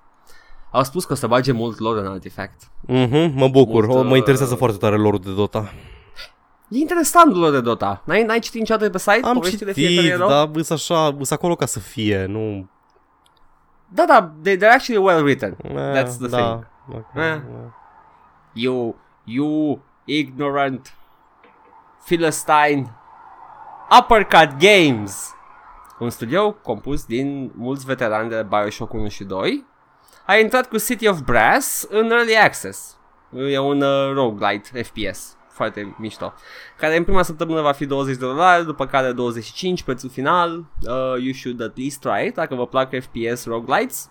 [0.71, 2.61] Au spus că o să bage mult lor în Artifact.
[2.81, 3.85] Mhm, mă bucur.
[3.85, 5.69] Mult, o, mă uh, interesează foarte tare lorul de Dota.
[6.69, 8.01] E interesant lor de Dota.
[8.05, 9.19] N-ai, n-ai citit niciodată pe site?
[9.23, 10.29] Am poveștile citit, fiecărui erou?
[10.29, 12.69] dar îs așa, îs acolo ca să fie, nu...
[13.89, 15.57] Da, da, they, they're actually well written.
[15.63, 16.37] Eh, That's the da.
[16.37, 16.67] thing.
[16.95, 17.27] Okay.
[17.27, 17.41] Eh.
[18.53, 20.93] You, you ignorant
[22.05, 22.95] Philistine
[23.99, 25.35] Uppercut Games
[25.99, 29.65] Un studio compus din mulți veterani de Bioshock 1 și 2
[30.25, 32.97] A intrat cu City of Brass în Early Access.
[33.49, 36.33] E un uh, roguelite FPS foarte mișto
[36.77, 41.23] Care în prima săptămână va fi 20 de dolari După care 25 prețul final uh,
[41.23, 44.09] You should at least try it Dacă vă plac FPS roguelites.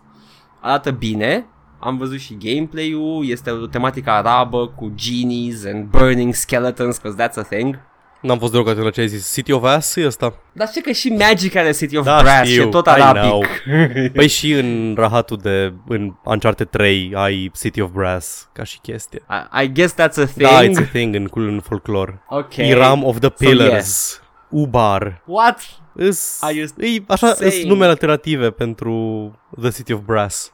[0.61, 1.47] Arată bine.
[1.79, 7.37] Am văzut și gameplay-ul, este o tematică arabă cu genies and burning skeletons, because that's
[7.37, 7.79] a thing.
[8.21, 9.33] N-am fost deloc atent la ce ai zis.
[9.33, 10.35] City of Ass e ăsta?
[10.53, 12.89] Dar știi că și Magic are City of Da, Brass și știu, e tot I
[12.91, 13.21] arabic.
[13.23, 13.43] know.
[14.15, 15.73] Păi și în rahatul de...
[15.89, 19.23] În Uncharted 3 ai City of Brass ca și chestie.
[19.59, 20.41] I, I guess that's a thing.
[20.49, 22.23] Da, it's a thing în, în folklore.
[22.29, 22.57] Ok.
[22.57, 23.73] Iram of the So, Pillars.
[23.73, 24.21] yes.
[24.51, 25.23] Ubar.
[25.27, 25.61] What?
[25.95, 30.53] Îs, Are you e, așa, îs saying- numele alternative pentru The City of Brass.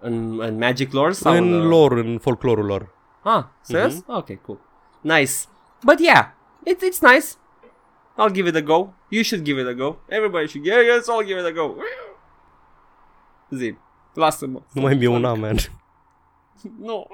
[0.00, 2.94] În, în Magic lore sau în uh, lor, în folclorul lor.
[3.22, 3.92] Ah, serious?
[3.94, 4.04] Mhm.
[4.16, 4.58] Ok, cool.
[5.00, 5.32] Nice.
[5.84, 6.26] But yeah,
[6.66, 7.36] it, it's nice.
[8.16, 8.92] I'll give it a go.
[9.10, 9.98] You should give it a go.
[10.08, 10.86] Everybody should give it.
[10.86, 11.76] Yes, I'll give it a go.
[13.50, 13.76] Zi.
[14.14, 14.62] Lasă-mă.
[14.72, 15.56] Nu mai mi-e una, man.
[16.78, 17.06] Nu.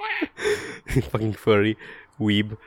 [1.10, 1.76] Fucking furry,
[2.16, 2.58] weeb.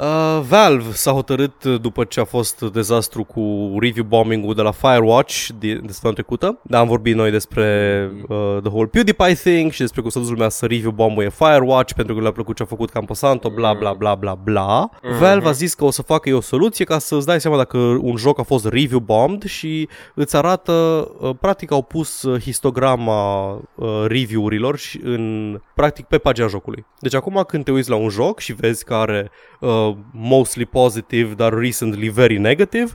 [0.00, 4.70] Uh, Valve s-a hotărât uh, după ce a fost dezastru cu review bombing-ul de la
[4.70, 6.58] Firewatch de, de săptămâna trecută.
[6.62, 10.28] Dar am vorbit noi despre uh, the whole PewDiePie thing și despre cum s-a dus
[10.28, 13.92] lumea să review bombuie Firewatch pentru că le-a plăcut ce a făcut Camposanto, bla bla
[13.92, 14.90] bla bla bla.
[15.02, 15.18] Mhm.
[15.18, 17.78] Valve a zis că o să facă o soluție ca să îți dai seama dacă
[17.78, 20.72] un joc a fost review bombed și îți arată,
[21.20, 26.86] uh, practic au pus uh, histograma uh, review-urilor și în, practic pe pagina jocului.
[27.00, 29.30] Deci acum când te uiți la un joc și vezi că are
[29.60, 32.90] uh, mostly positive, dar recently very negative,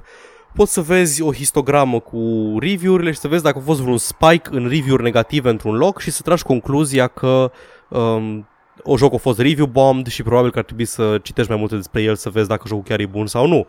[0.53, 4.49] poți să vezi o histogramă cu review-urile și să vezi dacă a fost vreun spike
[4.49, 7.51] în review-uri negative într-un loc și să tragi concluzia că
[7.89, 8.47] um,
[8.83, 11.75] o joc a fost review bombed și probabil că ar trebui să citești mai multe
[11.75, 13.65] despre el să vezi dacă jocul chiar e bun sau nu.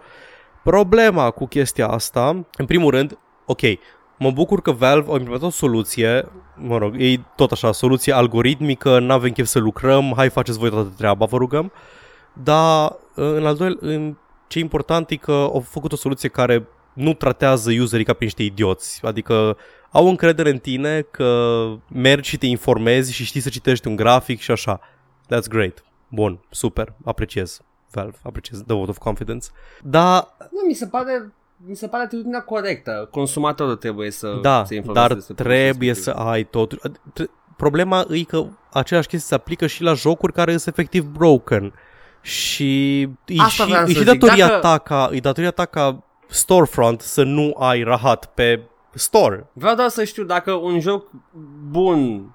[0.65, 3.61] Problema cu chestia asta, în primul rând, ok,
[4.19, 8.99] mă bucur că Valve a implementat o soluție, mă rog, e tot așa, soluție algoritmică,
[8.99, 11.73] n-avem chef să lucrăm, hai faceți voi toată treaba, vă rugăm.
[12.33, 14.17] Dar în al doilea, în
[14.47, 18.25] ce e important e că au făcut o soluție care nu tratează userii ca pe
[18.25, 19.01] niște idioți.
[19.05, 19.57] Adică
[19.91, 24.41] au încredere în tine că mergi și te informezi și știi să citești un grafic
[24.41, 24.81] și așa.
[25.25, 25.85] That's great.
[26.09, 27.61] Bun, super, apreciez.
[27.91, 29.49] Valve, apreciez the vote of confidence.
[29.83, 31.33] Dar Nu, mi se pare
[31.67, 33.09] mi se pare atitudinea corectă.
[33.11, 36.81] Consumatorul trebuie să da, se informeze dar despre trebuie produsul să ai totul.
[37.13, 41.73] Tre- Problema e că aceeași chestie se aplică și la jocuri care sunt efectiv broken.
[42.23, 43.09] Și e
[43.39, 46.03] Asta și, vreau e să și zic, datoria dacă- ta ca, e datoria ta ca
[46.29, 48.61] storefront să nu ai rahat pe
[48.95, 49.47] store.
[49.53, 51.11] Vreau doar să știu dacă un joc
[51.71, 52.27] bun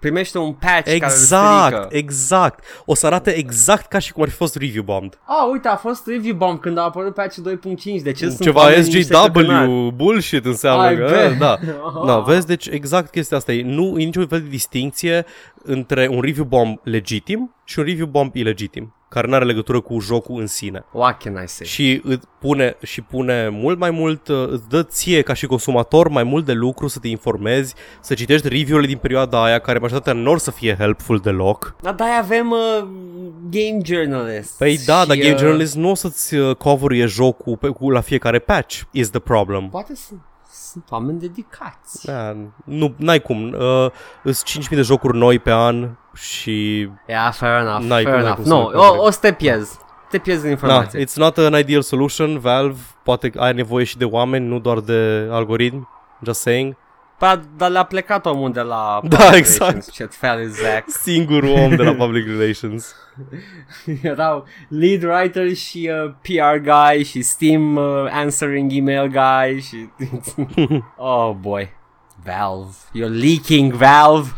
[0.00, 1.88] primește un patch care îl Exact, strică.
[1.90, 2.64] exact.
[2.84, 5.18] O să arate exact ca și cum ar fi fost review bombed.
[5.24, 8.02] Ah, uite, a fost review bomb când a apărut patch 2.5.
[8.02, 9.68] De ce sunt Ceva oamenii niște căcănari?
[9.70, 11.38] SJW bullshit înseamnă Ai că, bet.
[11.38, 11.52] da.
[11.52, 11.58] Ah.
[12.06, 13.62] Da, vezi, deci exact chestia asta e.
[13.62, 15.26] Nu e niciun fel de distinție
[15.62, 19.98] între un review bomb legitim și un review bomb ilegitim, care nu are legătură cu
[20.00, 20.84] jocul în sine.
[20.92, 21.66] What can I say?
[21.66, 26.08] Și îți pune, și pune mult mai mult, uh, îți dă ție ca și consumator
[26.08, 30.20] mai mult de lucru să te informezi, să citești review-urile din perioada aia, care majoritatea
[30.20, 31.76] nu or să fie helpful deloc.
[31.80, 32.86] Dar de avem uh,
[33.50, 34.58] game journalist.
[34.58, 37.90] Păi da, și, dar Game uh, Journalist nu o să-ți uh, cover jocul pe, cu,
[37.90, 39.68] la fiecare patch, is the problem.
[39.68, 40.20] Poate sunt,
[40.52, 42.06] sunt oameni dedicați.
[42.06, 43.52] Da, nu, n-ai cum.
[43.58, 43.86] Uh,
[44.22, 46.78] îs 5.000 de jocuri noi pe an și...
[47.06, 48.34] Yeah, fair enough, N-ai fair cum, n-ai enough.
[48.34, 49.02] cum să No, le o, coveri.
[49.06, 49.78] o să te pierzi.
[50.10, 51.04] Te pierzi în Na, informație.
[51.04, 52.38] it's not an ideal solution.
[52.38, 55.88] Valve poate ai nevoie și de oameni, nu doar de algoritmi.
[56.24, 56.76] Just saying.
[57.22, 59.58] Pa, dar le-a plecat omul de la Da, Public exact.
[59.60, 60.90] Relations, Chat fair exact.
[60.90, 62.94] Singurul om de la Public Relations.
[64.02, 69.88] Erau lead writer și uh, PR guy și Steam uh, answering email guy și...
[70.96, 71.72] oh boy.
[72.24, 72.74] Valve.
[72.94, 74.28] You're leaking, Valve.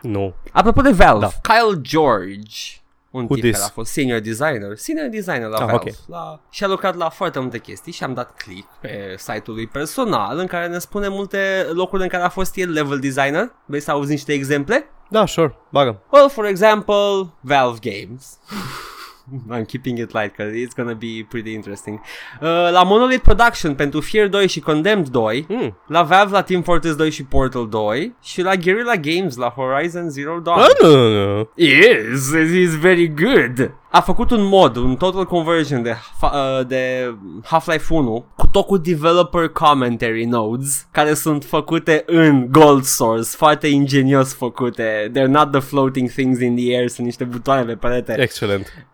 [0.00, 0.34] Nu.
[0.52, 1.54] Apropo de Valve, Da.
[1.54, 2.81] Kyle George,
[3.12, 3.52] un Who tip this?
[3.54, 6.08] care a fost senior designer, senior designer la Ah, Valve ok.
[6.08, 9.66] la, și a lucrat la foarte multe chestii și am dat click pe site-ul lui
[9.66, 13.52] personal în care ne spune multe locuri în care a fost el level designer.
[13.66, 14.84] Vrei să auzi niște exemple?
[15.08, 15.56] Da, sure.
[15.68, 16.02] Bagă.
[16.10, 18.38] Well, for example, Valve Games.
[19.56, 22.00] I'm keeping it light because it's gonna be pretty interesting.
[22.40, 25.76] Uh, la Monolith Production pentru Fear 2 și Condemned 2, Mm.
[25.86, 30.08] la Valve la Team Fortress 2 și Portal 2 și la Guerrilla Games la Horizon
[30.10, 30.60] Zero Dawn.
[30.60, 31.48] Ah, nu, nu, nu.
[31.54, 33.74] Yes, it is very good.
[33.90, 37.14] A făcut un mod, un total conversion de, fa- uh, de
[37.44, 43.66] Half-Life 1 cu tot cu developer commentary nodes care sunt făcute în gold source, foarte
[43.66, 45.10] ingenios făcute.
[45.14, 48.16] They're not the floating things in the air, sunt niște butoane pe perete.
[48.20, 48.86] Excelent.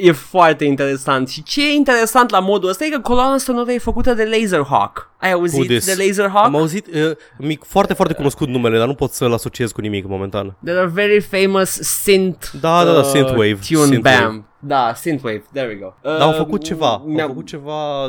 [0.00, 1.28] E, e foarte interesant.
[1.28, 5.10] Și ce e interesant la modul ăsta e că coloana sonoră e făcută de Laserhawk.
[5.18, 5.96] Ai Who auzit this?
[5.96, 6.44] de Laserhawk?
[6.44, 10.06] Am auzit uh, mic, foarte, foarte cunoscut numele, dar nu pot să-l asociez cu nimic
[10.06, 10.56] momentan.
[10.64, 14.24] There are very famous synth Da, da, da, uh, synthwave, tune synthwave.
[14.24, 14.44] bam.
[14.58, 15.44] Da, synthwave.
[15.52, 15.92] There we go.
[16.02, 16.88] Dar au Uh, făcut ceva.
[16.90, 18.04] Au mi-am- făcut ceva...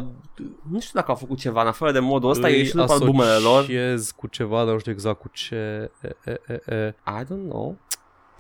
[0.72, 2.92] Nu știu dacă au făcut ceva în afară de modul ăsta, îi e și după
[2.94, 3.58] albumele lor.
[3.58, 5.56] asociez cu ceva, dar nu știu exact cu ce...
[6.02, 6.96] E, e, e, e.
[7.08, 7.78] I don't know.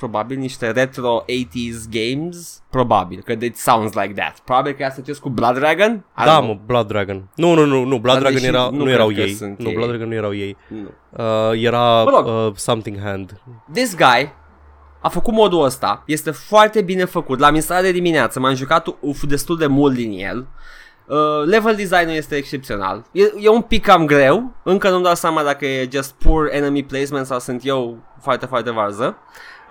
[0.01, 2.63] Probabil niște retro 80s games.
[2.69, 4.39] Probabil, că it sounds like that.
[4.39, 6.05] Probabil că e asociez cu Blood Dragon.
[6.17, 7.29] I Da, don't mă, Blood Dragon.
[7.35, 9.33] Nu, nu, nu, nu Blood Dar Dragon deși era, nu nu cred erau că ei.
[9.33, 9.73] sunt Nu, ei.
[9.75, 10.57] Blood Dragon nu erau ei.
[10.67, 11.49] know.
[11.51, 12.25] Uh, era Mă rog.
[12.47, 13.41] uh, Something Hand.
[13.73, 14.33] This guy
[15.01, 19.23] a făcut modul ăsta, este foarte bine făcut, l-am instalat de dimineață, m-am jucat uf,
[19.23, 20.47] destul de mult din el.
[21.05, 23.05] Uh, level design-ul este excepțional.
[23.11, 26.83] E, e un pic cam greu, încă nu-mi dau seama dacă e just poor enemy
[26.83, 29.17] placement sau sunt eu foarte, foarte varză.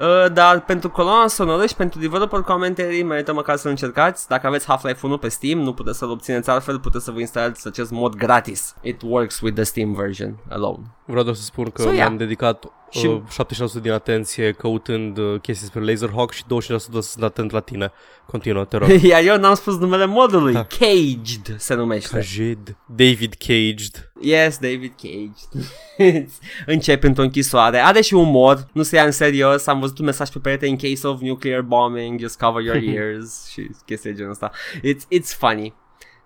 [0.01, 4.28] Uh, dar pentru coloana sonoră și pentru developer commentary merită măcar să încercați.
[4.28, 7.66] Dacă aveți Half-Life 1 pe Steam, nu puteți să-l obțineți altfel, puteți să vă instalați
[7.66, 8.74] acest mod gratis.
[8.82, 10.82] It works with the Steam version alone.
[11.05, 11.98] Vreau doar să spun că So, yeah.
[12.01, 16.47] mi-am dedicat Și- uh, 75% din atenție căutând uh, chestii despre Laserhawk și 25%
[17.01, 17.93] sunt atent la tine.
[18.26, 18.88] Continuă, te rog.
[19.03, 20.53] Iar eu n-am spus numele modului.
[20.53, 20.64] Da.
[20.64, 22.14] Caged se numește.
[22.14, 22.76] Caged.
[22.86, 24.12] David Caged.
[24.20, 25.64] Yes, David Cage.
[26.66, 27.78] Începe într-o închisoare.
[27.78, 29.66] Are și umor, nu se ia în serios.
[29.66, 33.49] Am văzut un mesaj pe perete in case of nuclear bombing, just cover your ears
[33.51, 34.51] și chestii de genul ăsta.
[34.78, 35.74] It's, it's funny.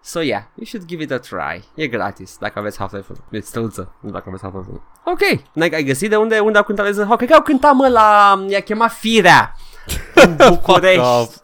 [0.06, 1.64] So yeah, you should give it a try.
[1.74, 3.18] E gratis dacă aveți Half-Life 1.
[3.30, 4.82] E stăluță, nu dacă aveți Half-Life 1.
[5.04, 7.16] Ok, n-ai ai găsit de unde, unde au cântat Laserhawk?
[7.16, 9.54] Cred că au cântat mă la, i-a chemat Firea.
[10.14, 10.98] În București.
[10.98, 11.36] off.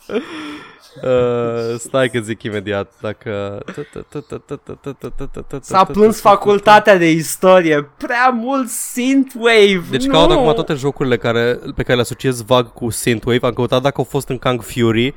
[1.02, 3.62] Uh, stai că zic imediat dacă
[5.60, 7.90] S-a plâns facultatea de istorie.
[7.96, 9.82] Prea mult synthwave.
[9.90, 10.12] Deci nu.
[10.12, 13.94] caut acum toate jocurile care, pe care le asociez vag cu Synthwave Am căutat dacă
[13.98, 15.14] au fost în Kang Fury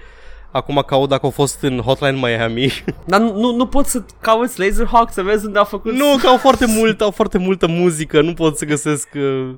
[0.53, 4.59] Acum caut dacă au fost în Hotline Miami Dar nu, nu, nu poți să cauți
[4.59, 8.21] Laserhawk să vezi unde au făcut Nu, că au foarte mult, au foarte multă muzică
[8.21, 9.49] Nu pot să găsesc uh,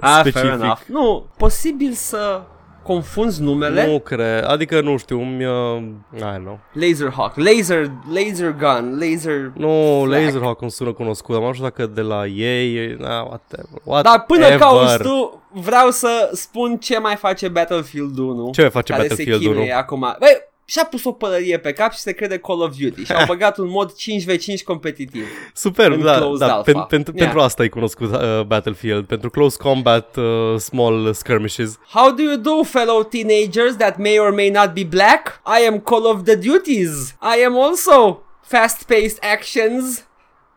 [0.00, 0.78] ah, specific fair enough.
[0.86, 2.42] Nu, posibil să
[2.84, 5.82] confunzi numele Nu cred, adică nu știu îmi, uh,
[6.16, 10.22] I don't know Laserhawk, laser, laser gun, laser Nu, Flag.
[10.22, 14.02] Laserhawk îmi sună cunoscut Am nu știu dacă de la ei na, whatever, whatever.
[14.16, 18.92] Dar până cauți tu, vreau să spun ce mai face Battlefield 1 Ce mai face
[18.92, 19.54] care Battlefield se 1?
[19.54, 23.04] chinuie acum Băi, și-a pus o pălărie pe cap și se crede Call of Duty
[23.04, 26.72] Și au băgat un mod 5v5 competitiv Super, în da, closed da alpha.
[26.72, 27.26] pen, pentru, Yeah.
[27.26, 32.36] pentru asta e cunoscut uh, Battlefield Pentru close combat, uh, small skirmishes How do you
[32.36, 35.40] do, fellow teenagers that may or may not be black?
[35.60, 37.14] I am Call of the Duties.
[37.36, 40.04] I am also fast-paced actions.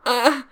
[0.03, 0.45] Ah,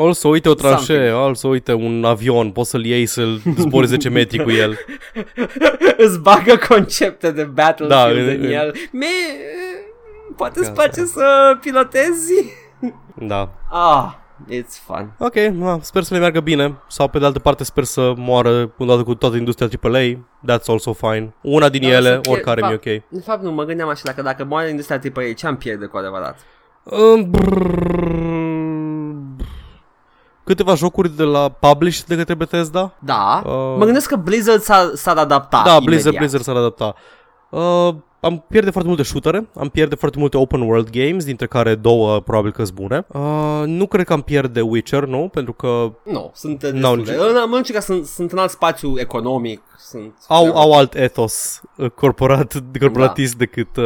[0.00, 1.14] Also, uite o tranșee, Something.
[1.26, 4.78] also, uite un avion, poți să-l iei să-l zbori 10 metri cu el.
[5.96, 8.72] îți bagă concepte de Battlefield Da, în, în- în- el.
[8.92, 9.06] Me,
[10.36, 10.80] poate îți Gata.
[10.82, 12.32] place să pilotezi?
[13.14, 13.48] Da.
[13.70, 14.12] Ah,
[14.52, 15.12] it's fun.
[15.18, 16.74] Ok, na, sper să le meargă bine.
[16.88, 20.00] Sau pe de altă parte sper să moară odată cu toată industria AAA.
[20.52, 21.34] That's also fine.
[21.42, 23.02] Una din Da, să ele, pierd- oricare mi-e fapt- ok.
[23.08, 25.96] De fapt, nu, mă gândeam așa, dacă, dacă moare industria AAA, ce am pierde cu
[25.96, 26.38] adevărat?
[26.84, 28.39] Um, brrr.
[30.50, 32.92] Câteva jocuri de la publish de către Bethesda.
[32.98, 36.18] Da, Uh, mă gândesc că Blizzard s-ar, s-ar adapta da, Blizzard, imediat.
[36.18, 36.94] Blizzard s-ar adapta.
[37.50, 41.74] Uh, am pierde foarte multe shootere, am pierde foarte multe open world games, dintre care
[41.74, 43.04] două probabil că sunt bune.
[43.08, 45.28] Uh, nu cred că am pierde Witcher, nu?
[45.32, 47.38] Pentru că Nu, sunt N-au destul nicio- de...
[47.40, 49.62] În, în că sunt, sunt în alt spațiu economic.
[49.88, 53.84] Sunt au, au alt ethos uh, corporat, corporatist decât uh,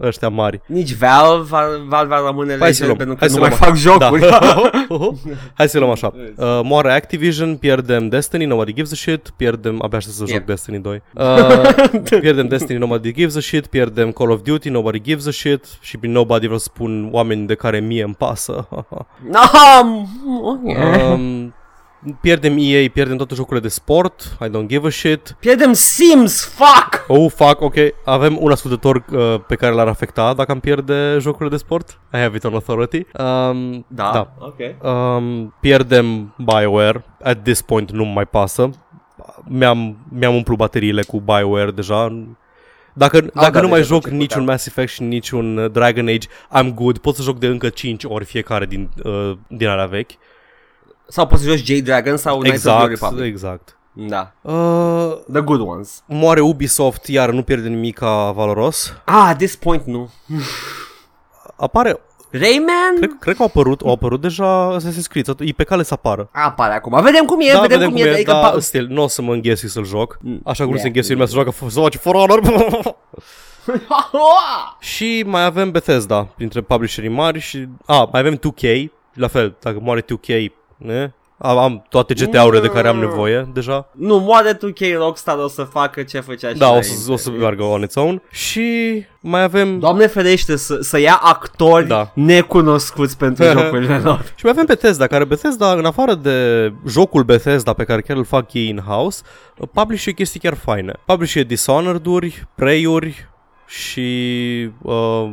[0.00, 0.60] ăștia mari.
[0.66, 1.48] Nici Valve,
[1.88, 3.76] Valve va rămâne Hai să lejer luăm, pentru că hai nu să mai luăm fac
[3.76, 4.20] jocuri.
[4.20, 4.70] Da.
[5.58, 6.12] Hai să luăm așa.
[6.36, 10.46] Uh, moare Activision, pierdem Destiny, nobody gives a shit, pierdem, abia aștept să joc Yep.
[10.46, 11.02] Destiny 2.
[11.14, 15.64] Uh, pierdem Destiny, nobody gives a shit, pierdem Call of Duty, nobody gives a shit
[15.80, 18.68] și prin nobody vreau să spun oameni de care mie îmi pasă.
[19.30, 20.08] N-am!
[21.12, 21.54] um,
[22.20, 25.36] pierdem EA, pierdem toate jocurile de sport, I don't give a shit.
[25.40, 27.04] Pierdem Sims, fuck!
[27.08, 31.48] Oh, fuck, ok, avem un ascultător uh, pe care l-ar afecta dacă am pierde jocurile
[31.48, 32.00] de sport.
[32.12, 32.96] I have it on authority.
[33.18, 34.32] Um, Da, da.
[34.38, 34.58] ok.
[35.16, 37.04] Um, pierdem BioWare.
[37.22, 38.70] At this point nu mai pasă.
[39.44, 42.26] Mi-am, mi-am umplut bateriile cu BioWare deja.
[42.98, 44.44] Dacă, dacă dat nu mai deja joc tot ce niciun puteau.
[44.54, 46.26] Mass Effect și niciun uh, Dragon Age,
[46.60, 46.98] I'm good.
[46.98, 50.10] Pot să joc de încă 5 ori fiecare din, uh, din alea vechi.
[51.08, 53.32] Sau poți să joci J-Dragon sau Knights of the Exact, Republic.
[53.32, 53.76] exact.
[53.92, 54.32] Da.
[54.40, 56.02] Uh, The good ones.
[56.06, 58.92] moare Ubisoft, iar nu pierde nimic ca Valoros.
[59.04, 60.10] Ah, at this point nu.
[61.56, 62.96] Apare, Rayman?
[62.96, 66.28] cred, cred că au apărut, au apărut deja Assassin's Creed, e pe cale să apară.
[66.32, 67.02] Apare acum.
[67.02, 68.10] Vedem cum e, da, vedem, cum e.
[68.10, 70.18] Adică dar pa- still, nu o să mă înghesui să-l joc.
[70.44, 70.80] Așa cum yeah.
[70.80, 72.40] se înghesui lumea să joacă să face For Honor.
[74.80, 77.68] și mai avem Bethesda printre publisherii mari și...
[77.86, 81.10] A, mai avem 2K, la fel, dacă moare 2K, ne?
[81.38, 83.88] Am, am toate GTA-urile de care am nevoie deja.
[83.92, 86.88] nu, moare 2K Rockstar o să facă ce făcea și Da, o înainte.
[86.88, 88.22] să, o să meargă on its own.
[88.30, 88.66] Și
[89.20, 89.78] mai avem...
[89.78, 92.10] Doamne ferește să, să ia actori Da.
[92.14, 94.18] necunoscuți pentru jocurile lor.
[94.34, 98.24] Și mai avem Bethesda, care Bethesda, în afară de jocul Bethesda pe care chiar îl
[98.24, 99.22] fac ei in-house,
[99.72, 100.92] publish chestii chiar faine.
[101.04, 103.28] Publish Dishonored-uri, Prey-uri
[103.66, 104.08] și
[104.82, 105.30] uh,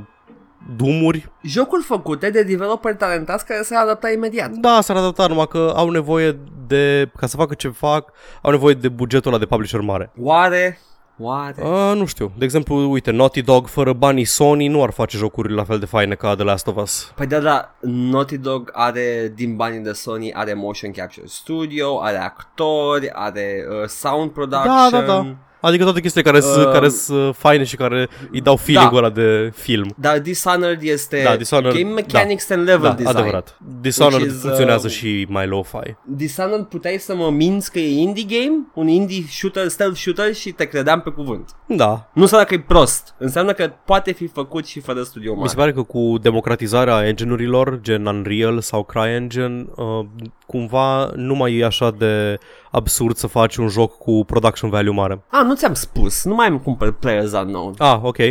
[0.76, 1.32] Doom-uri.
[1.42, 4.50] Jocuri făcute de developeri talentați care se adapta imediat.
[4.50, 8.12] Da, s-ar adapta numai că au nevoie de, ca să facă ce fac,
[8.42, 10.12] au nevoie de bugetul ăla de publisher mare.
[10.20, 10.80] Oare?
[11.18, 11.62] Oare?
[11.62, 15.54] Uh, nu știu, de exemplu, uite, Naughty Dog fără banii Sony nu ar face jocuri
[15.54, 17.12] la fel de faine ca The Last of Us.
[17.16, 22.18] Păi da, da, Naughty Dog are, din banii de Sony, are motion capture studio, are
[22.18, 24.90] actori, are uh, sound production.
[24.92, 25.36] Da, da, da.
[25.66, 29.10] Adică toate chestiile care sunt Uh, care sunt faine și care îi dau feeling-ul ăla
[29.10, 29.94] de film.
[29.98, 33.16] Dar Dishonored este Da, Dishonored- game mechanics and level Da, design.
[33.18, 33.58] adevărat.
[33.82, 35.96] Dishonored Which is, funcționează uh, și mai lo-fi.
[36.06, 40.52] Dishonored puteai să mă minți că e indie game, un indie shooter, stealth shooter și
[40.52, 41.50] te credeam pe cuvânt.
[41.68, 42.10] Da.
[42.14, 45.50] Nu înseamnă că e prost, înseamnă că poate fi făcut și fără studio Mi mare.
[45.50, 50.06] se pare că cu democratizarea engine-urilor, gen Unreal sau CryEngine, uh,
[50.48, 52.38] cumva nu mai e așa de
[52.76, 55.24] absurd să faci un joc cu production value mare.
[55.30, 57.74] Ah, nu ți-am spus, nu mai îmi cumpăr Players Unknown.
[57.78, 58.18] Ah, ok.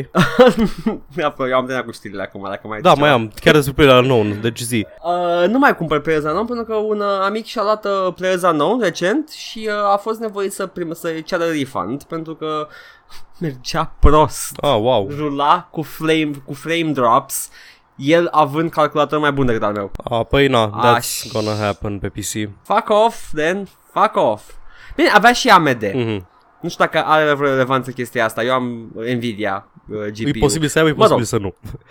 [1.16, 3.00] Eu am terminat cu știrile acum, dacă mai ai Da, ceva.
[3.00, 3.32] mai am.
[3.40, 4.86] Chiar despre Player Unknown, deci zi.
[5.04, 8.42] Uh, nu mai cumpăr Players Unknown pentru că un uh, amic și-a luat uh, Players
[8.42, 12.66] Unknown recent și uh, a fost nevoit să, prim- să ceară refund pentru că
[13.40, 14.56] mergea prost.
[14.60, 15.08] Ah, wow.
[15.16, 17.48] Rula cu flame, cu frame drops,
[17.96, 19.90] el având calculator mai bun decât al meu.
[20.10, 22.50] Ah, păi na, Ah, that's gonna happen pe PC.
[22.62, 24.50] Fuck off, then, fuck off.
[24.96, 25.90] Bine, avea și AMD.
[25.94, 26.26] Mhm.
[26.60, 28.42] Nu știu dacă are vreo relevanță chestia asta.
[28.44, 30.28] Eu am Nvidia uh, GPU.
[30.28, 31.18] E posibil să aibă, e Mă rog.
[31.18, 31.54] posibil să nu.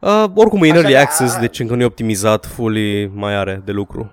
[0.00, 3.34] Uh, oricum e în Așa early că- access, deci încă nu e optimizat, fully mai
[3.34, 4.10] are de lucru.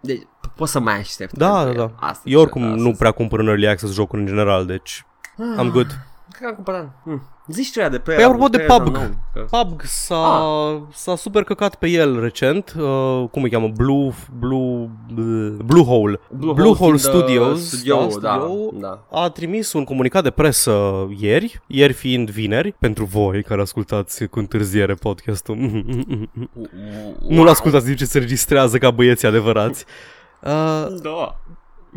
[0.00, 0.22] Deci,
[0.56, 1.32] poți să mai aștept.
[1.32, 1.82] Da, da, pentru da.
[1.82, 1.92] el.
[2.00, 5.04] Asta Eu oricum asta nu prea cumpăr în early access jocuri în general, deci
[5.62, 5.86] I'm good.
[6.36, 6.98] Cred că am cumpărat.
[7.04, 7.22] Hm.
[7.48, 8.86] Zici tu ea de pe Păi apropo de Players PUBG.
[8.94, 10.42] Unknown, că- PUBG s-a,
[10.92, 14.90] s-a super căcat pe el recent, uh, cum îi cheamă, Blue, Blue,
[15.64, 16.20] Blue Hole.
[16.30, 18.08] Blue Hole fiind, uh, Studios, Studio, da, da,
[18.40, 19.06] studio, da.
[19.10, 24.38] a trimis un comunicat de presă ieri, ieri fiind vineri, pentru voi care ascultați cu
[24.38, 25.56] întârziere podcastul.
[27.28, 29.84] Nu-l ascultați nici ce se registrează ca băieții adevărați.
[30.42, 31.40] Uh, Da.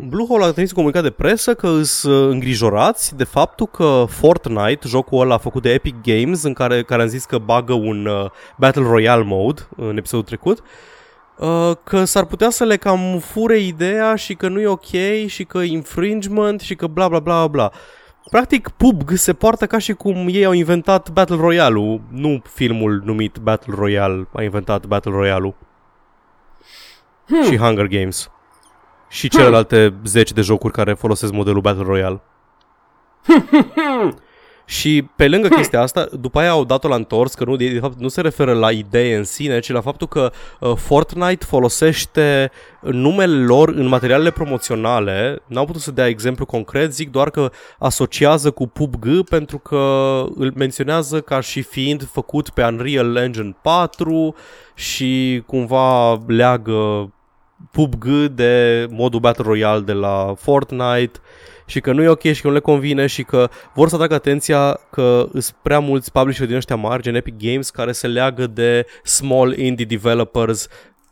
[0.08, 5.20] Bluehole a trimis un comunicat de presă că sunt îngrijorați de faptul că Fortnite, jocul
[5.20, 8.82] ăla făcut de Epic Games, în care, care am zis că bagă un uh, Battle
[8.82, 10.62] Royale mode în episodul trecut,
[11.38, 15.44] uh, că s-ar putea să le cam fure ideea și că nu e ok și
[15.44, 17.70] că infringement și că bla bla bla bla.
[18.30, 23.36] Practic, PUBG se poartă ca și cum ei au inventat Battle Royale-ul, nu filmul numit
[23.36, 25.54] Battle Royale a inventat Battle Royale-ul.
[27.26, 27.42] Hmm.
[27.42, 28.30] Și Hunger Games.
[29.10, 32.20] Și celelalte 10 de jocuri care folosesc modelul Battle Royale.
[34.70, 37.78] Și pe lângă chestia asta, după aia au dat-o la întors, că nu, de, de
[37.78, 42.50] fapt nu se referă la idee în sine, ci la faptul că uh, Fortnite folosește
[42.80, 45.42] numele lor în materialele promoționale.
[45.46, 50.52] N-au putut să dea exemplu concret, zic doar că asociază cu PUBG pentru că îl
[50.56, 54.34] menționează ca și fiind făcut pe Unreal Engine 4
[54.74, 57.10] și cumva leagă
[57.70, 58.04] PUBG
[58.34, 61.18] de modul Battle Royale de la Fortnite
[61.66, 64.14] și că nu e ok și că nu le convine și că vor să atragă
[64.14, 68.46] atenția că sunt prea mulți publisher din ăștia mari, gen Epic Games, care se leagă
[68.46, 70.68] de small indie developers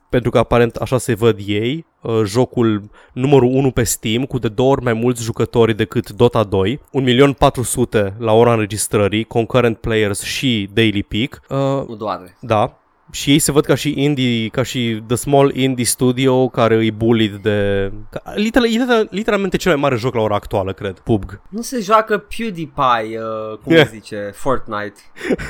[0.09, 4.49] pentru că aparent așa se văd ei, uh, jocul numărul 1 pe Steam cu de
[4.49, 10.68] două ori mai mulți jucători decât Dota 2, 1.400.000 la ora înregistrării, concurrent players și
[10.72, 11.40] daily peak.
[11.49, 12.36] Uh, Nu doare.
[12.40, 12.78] da.
[13.11, 16.90] Și ei se văd ca și indie, ca și The Small Indie Studio care îi
[16.90, 17.90] bullied de...
[18.11, 20.98] ca- Literal, literal, literalmente cel mai mare joc la ora actuală, cred.
[20.98, 21.40] PUBG.
[21.48, 23.86] Nu se joacă PewDiePie, uh, cum Yeah.
[23.86, 25.00] se zice, Fortnite.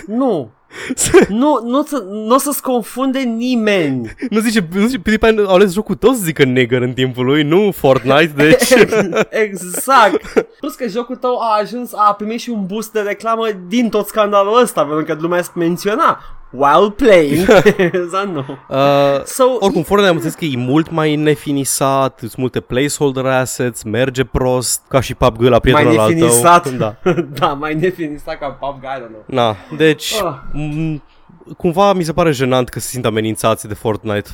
[0.06, 0.50] Nu.
[1.28, 4.10] nu, nu, să- nu o să-ți confunde nimeni.
[4.30, 7.42] nu zice, nu zice PewDiePie a ales jocul tot să zică neger în timpul lui,
[7.42, 8.72] nu Fortnite, deci...
[9.30, 10.46] exact.
[10.60, 14.06] Plus că jocul tău a ajuns, a primit și un boost de reclamă din tot
[14.06, 16.20] scandalul ăsta, pentru că lumea se menționa
[16.50, 17.46] while playing.
[18.12, 18.44] Sau nu.
[18.68, 23.82] Uh, So, oricum, Fortnite am înțeles că e mult mai nefinisat, sunt multe placeholder assets,
[23.82, 26.06] merge prost, ca și PUBG la mai prietenul al tău.
[26.14, 26.68] nefinisat.
[26.70, 26.94] Da.
[27.38, 29.24] da, mai nefinisat ca PUBG, I don't know.
[29.26, 30.34] Na, deci, Ah.
[30.54, 31.02] m-
[31.56, 34.28] cumva mi se pare jenant că se simt amenințați de Fortnite.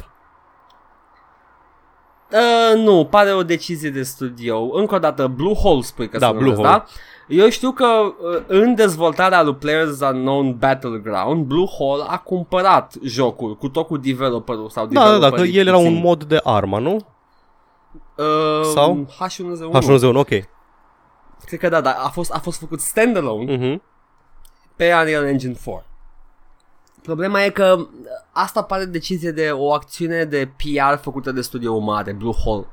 [2.33, 4.69] Uh, nu, pare o decizie de studio.
[4.73, 6.69] Încă o dată, Bluehole spui că Da, se numesc, Bluehole.
[6.79, 6.85] da?
[7.29, 13.69] Eu știu că uh, în dezvoltarea lui Players Unknown Battleground, Bluehole a cumpărat jocul cu
[13.69, 16.01] tot cu developerul sau Da, da, da, că developerii el era un puțin.
[16.01, 16.95] mod de arma, nu?
[18.17, 19.07] Uh, sau?
[19.07, 19.83] H1Z1.
[19.83, 20.29] H1Z1, ok.
[21.47, 23.83] Cred că da, dar a fost, a fost făcut standalone Mhm.
[24.77, 25.85] pe Unreal Engine 4.
[27.03, 27.87] Problema e că uh,
[28.33, 32.67] asta pare decizie de o acțiune de PR făcută de studio mare, Bluehole,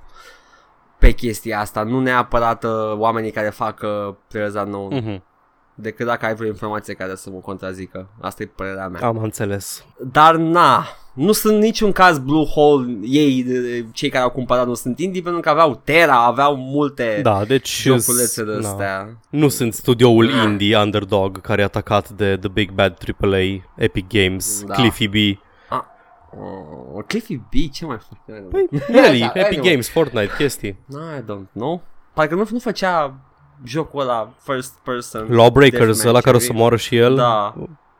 [1.01, 4.99] pe chestia asta, nu neapărat uh, oamenii care fac uh, Players Unknown, mm.
[4.99, 5.23] Mhm.
[5.75, 8.09] decât dacă ai vreo informație care să mă contrazică.
[8.19, 9.07] Asta e părerea mea.
[9.07, 9.85] Am înțeles.
[10.11, 14.99] Dar na, nu sunt niciun caz Bluehole, ei, de- cei care au cumpărat nu sunt
[14.99, 19.17] indie, pentru că aveau Terra, aveau multe Da, deci joculețe de na, astea.
[19.29, 23.39] nu sunt studioul indie underdog care e atacat de The Big Bad AAA,
[23.75, 24.73] Epic Games, Da.
[24.73, 25.13] Cliffy B.
[26.39, 28.37] Oh, Cliffy B, ce mai fac?
[28.49, 29.69] Păi, el, Da, Epic anyway.
[29.69, 30.69] Games, Fortnite, chestii.
[30.89, 31.81] I don't know.
[32.13, 33.13] Parcă nu, nu făcea
[33.65, 35.27] jocul ăla first person.
[35.29, 37.53] Lawbreakers, Deathmatch, ăla care o să e- moară și el Da.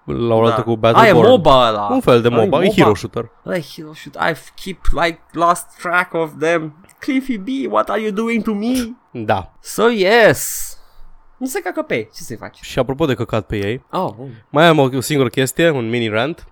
[0.06, 0.62] la o dată da.
[0.64, 1.28] cu Ah, e Battleborn.
[1.30, 1.88] MOBA ăla.
[1.92, 3.30] Un fel de Ah, e MOBA, e hero shooter.
[3.46, 4.16] Ăla e hero shoot.
[4.16, 6.86] I keep like lost track of them.
[7.00, 8.74] Cliffy B, what are you doing to me?
[9.12, 9.52] Da.
[9.60, 10.76] So yes.
[11.38, 12.10] Nu se cacă pe ei.
[12.16, 12.58] Ce să-i faci?
[12.62, 14.28] Și apropo de căcat pe ei, Oh, oh.
[14.50, 16.46] mai am o, o singură chestie, un mini rant.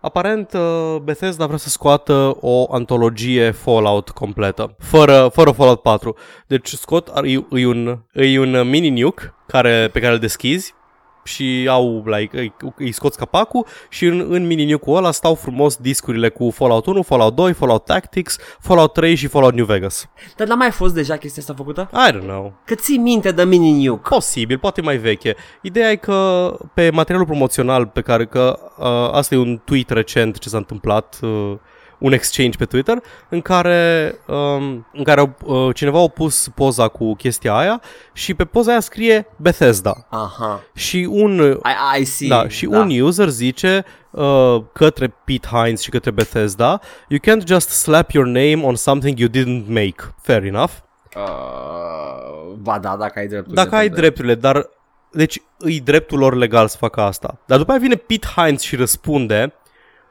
[0.00, 6.16] Aparent, uh, Bethesda vrea să scoată o antologie Fallout completă, fără, fără Fallout 4.
[6.46, 10.74] Deci scot, ar- e, e, un, e un mini nuke care, pe care îl deschizi
[11.22, 15.76] și au, like, îi, îi scoți capacul și în, în mini nuke-ul ăla stau frumos
[15.76, 20.08] discurile cu Fallout 1, Fallout 2, Fallout Tactics, Fallout 3 și Fallout New Vegas.
[20.36, 21.90] Dar n-a mai fost deja chestia asta făcută?
[21.92, 22.52] I don't know.
[22.64, 24.08] Că ții minte de mini nuke.
[24.08, 25.36] Posibil, poate mai veche.
[25.62, 30.38] Ideea e că pe materialul promoțional pe care, că uh, asta e un tweet recent
[30.38, 31.52] ce s-a întâmplat, uh,
[32.00, 37.14] un exchange pe Twitter, în care, um, în care uh, cineva a pus poza cu
[37.14, 37.80] chestia aia
[38.12, 40.06] și pe poza aia scrie Bethesda.
[40.08, 40.62] Aha.
[40.74, 41.58] Și un,
[41.96, 42.28] I, I see.
[42.28, 47.68] da, și un user zice uh, către Pete Hines și către Bethesda, you can't just
[47.68, 50.14] slap your name on something you didn't make.
[50.22, 50.72] Fair enough.
[51.16, 53.54] Uh, ba da, dacă ai dreptul.
[53.54, 54.68] Dacă ai drepturile, dar
[55.12, 57.38] deci îi dreptul lor legal să facă asta.
[57.46, 59.54] Dar după aia vine Pete Hines și răspunde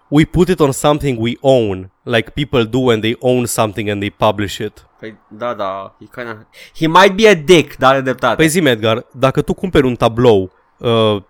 [0.09, 4.01] We put it on something we own, like people do when they own something and
[4.01, 4.85] they publish it.
[4.99, 5.95] Păi, da, da.
[5.99, 6.47] He, kinda...
[6.75, 8.35] He might be a dick, dar are dreptate.
[8.35, 11.21] Păi zi Edgar, dacă tu cumperi un tablou, uh,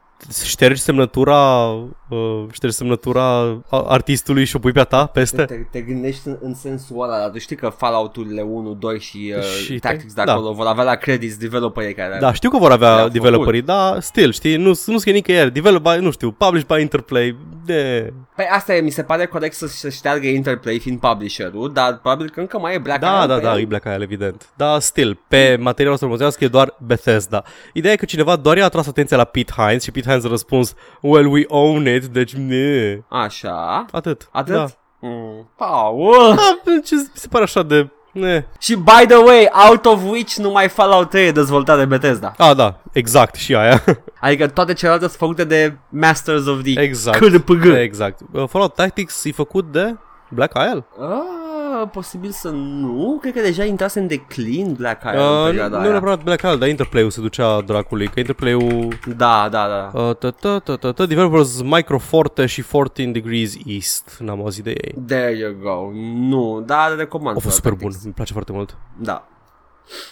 [0.46, 1.66] ștergi semnătura,
[2.10, 3.24] uh, ștergi semnătura
[3.70, 5.44] a- artistului și o pui pe a ta peste?
[5.46, 9.34] Te, te gândești în, în sensul ăla, dar tu știi că Fallout-urile 1, 2 și,
[9.38, 10.32] uh, Și și te- Tactics de da.
[10.34, 14.00] acolo vor avea la credits developerii care Da, știu că vor avea Le-au developerii, dar
[14.00, 15.52] still, știi, nu, nu scrie nicăieri.
[15.52, 17.38] Develop by, nu știu, published by Interplay.
[17.66, 18.14] De...
[18.36, 22.30] Păi asta e, mi se pare corect să să șteargă Interplay fiind publisher-ul, dar probabil
[22.30, 23.60] că încă mai e Black Da, Isle da, pe da, el.
[23.62, 24.50] e Black Isle, evident.
[24.56, 27.44] Da, still, pe materialul ăsta promoțional scrie doar Bethesda.
[27.74, 30.28] Ideea e că cineva doar i-a atras atenția la Pete Hines și Pete Hines a
[30.28, 33.00] răspuns, well, we own it, deci ne.
[33.08, 33.86] Așa.
[33.92, 34.30] Atât.
[34.32, 34.54] Atât?
[34.54, 34.66] Da.
[35.00, 35.50] Mm.
[35.56, 36.36] Paul.
[36.36, 37.90] Da, ce mi se pare așa de...
[38.12, 38.46] Ne.
[38.60, 42.34] Și by the way, out of which numai Fallout 3 e dezvoltat de Bethesda.
[42.38, 43.84] A, da, exact, și aia.
[44.22, 47.20] Adică toate celelalte sunt făcute de Masters of the exact.
[47.20, 47.66] KDPG.
[47.66, 48.20] Exact.
[48.32, 49.96] Uh, Fallout Tactics e făcut de
[50.30, 50.86] Black Isle.
[51.00, 51.39] Ah,
[51.88, 53.18] posibil să nu.
[53.22, 55.92] Cred că deja intrase în declin Black Isle în Uh, nu perioada nu aia.
[55.92, 58.88] neapărat Black Isle, dar Interplay-ul se ducea dracului, că Interplay-ul...
[59.18, 60.00] Da, da, da.
[60.00, 64.70] Uh, tă, tă, tă, tă, tă, developers Microforte și 14 Degrees East, n-am auzit de
[64.70, 64.96] ei.
[65.08, 65.92] There you go.
[66.14, 67.38] Nu, dar recomand.
[67.38, 68.04] A fost super Fallout bun, Tactics.
[68.06, 68.78] îmi place foarte mult.
[69.00, 69.28] Da.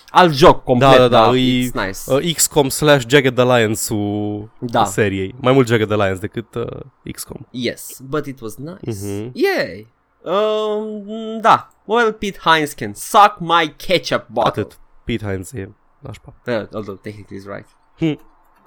[0.09, 1.99] Alt joc complet, Da, da, da, da, e- it's nice.
[2.27, 4.85] Uh, XCOM slash Jagged Alliance-ul Da.
[4.85, 5.35] seriei.
[5.41, 6.65] Mai mult Jagged Alliance decât uh,
[7.11, 7.47] XCOM.
[7.51, 9.05] Yes, but it was nice.
[9.05, 9.31] Mhm.
[9.33, 9.87] Yay.
[10.27, 11.69] Um, da.
[11.85, 14.63] Well, Pete Hines can suck my ketchup bottle.
[14.63, 14.77] Atât.
[15.05, 15.69] Pete Hines e
[15.99, 16.33] nașpa.
[16.45, 17.67] Yeah, although technically is right.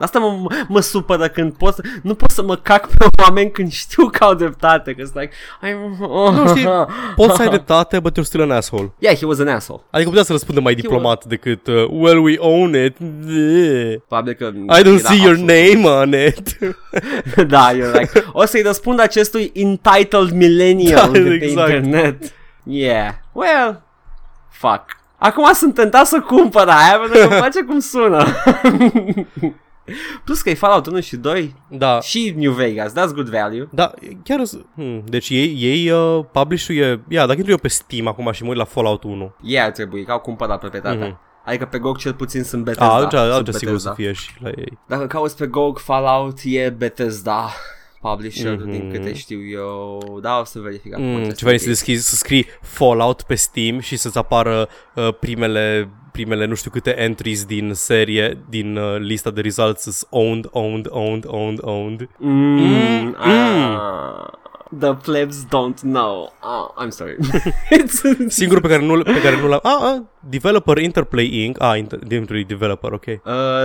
[0.00, 0.04] Hmm.
[0.04, 3.72] Asta mă, mă supără când pot să, nu pot să mă cac pe oameni când
[3.72, 5.32] știu că au dreptate, că like,
[5.62, 5.98] I'm...
[6.32, 6.68] Nu știi,
[7.16, 8.92] poți să ai dreptate, but you're still an asshole.
[8.98, 9.80] Yeah, he was an asshole.
[9.90, 12.96] Adică putea să răspundă mai diplomat decât uh, Well, we own it.
[12.98, 13.94] Bleh.
[14.08, 14.44] Probabil că...
[14.78, 16.58] I don't era see your absolut- name on it.
[17.54, 21.72] da, you're like, o să-i răspund acestui entitled millennial Da, de pe exact.
[21.72, 22.32] internet.
[22.62, 23.82] Yeah, well,
[24.50, 24.84] fuck.
[25.16, 28.24] Acum sunt tentat să cumpăr aia pentru că îmi place cum sună.
[30.24, 32.00] Plus că e Fallout 1 și 2 da.
[32.00, 33.68] și New Vegas, that's good value.
[33.72, 33.90] Da,
[34.24, 34.42] chiar...
[34.74, 37.00] Hmm, deci ei, ei uh, publish-ul e...
[37.08, 39.34] Ia, dacă intru eu pe Steam acum și mă uit la Fallout 1.
[39.42, 41.06] Ei ar trebui, că au cumpărat proprietatea.
[41.06, 41.20] Mhm.
[41.44, 42.94] Adică pe GOG cel puțin sunt A, Bethesda.
[42.94, 43.90] atunci, sunt atunci sigur Bethesda.
[43.90, 44.78] să fie și la ei.
[44.88, 47.50] Dacă cauți pe GOG Fallout e Bethesda
[48.00, 48.70] publisher Mhm.
[48.70, 50.18] din câte știu eu.
[50.22, 51.04] Da, o să verific acum.
[51.04, 51.86] Mm, aceste ce fain să, chestii.
[51.92, 57.00] deschizi, să scrii Fallout pe Steam și să-ți apară uh, primele, primele nu știu câte
[57.00, 62.08] entries din serie, din uh, lista de results is owned, owned, owned, owned, owned.
[62.18, 64.26] Mm, Mm, ah,
[64.78, 66.32] The plebs don't know.
[66.42, 67.16] Oh, I'm sorry.
[67.80, 69.60] It's Singurul pe care nu pe care nu l-am...
[69.62, 71.62] Ah, ah, Developer Interplay Inc.
[71.62, 73.04] Ah, inter, Interplay Developer, ok.
[73.06, 73.12] Uh,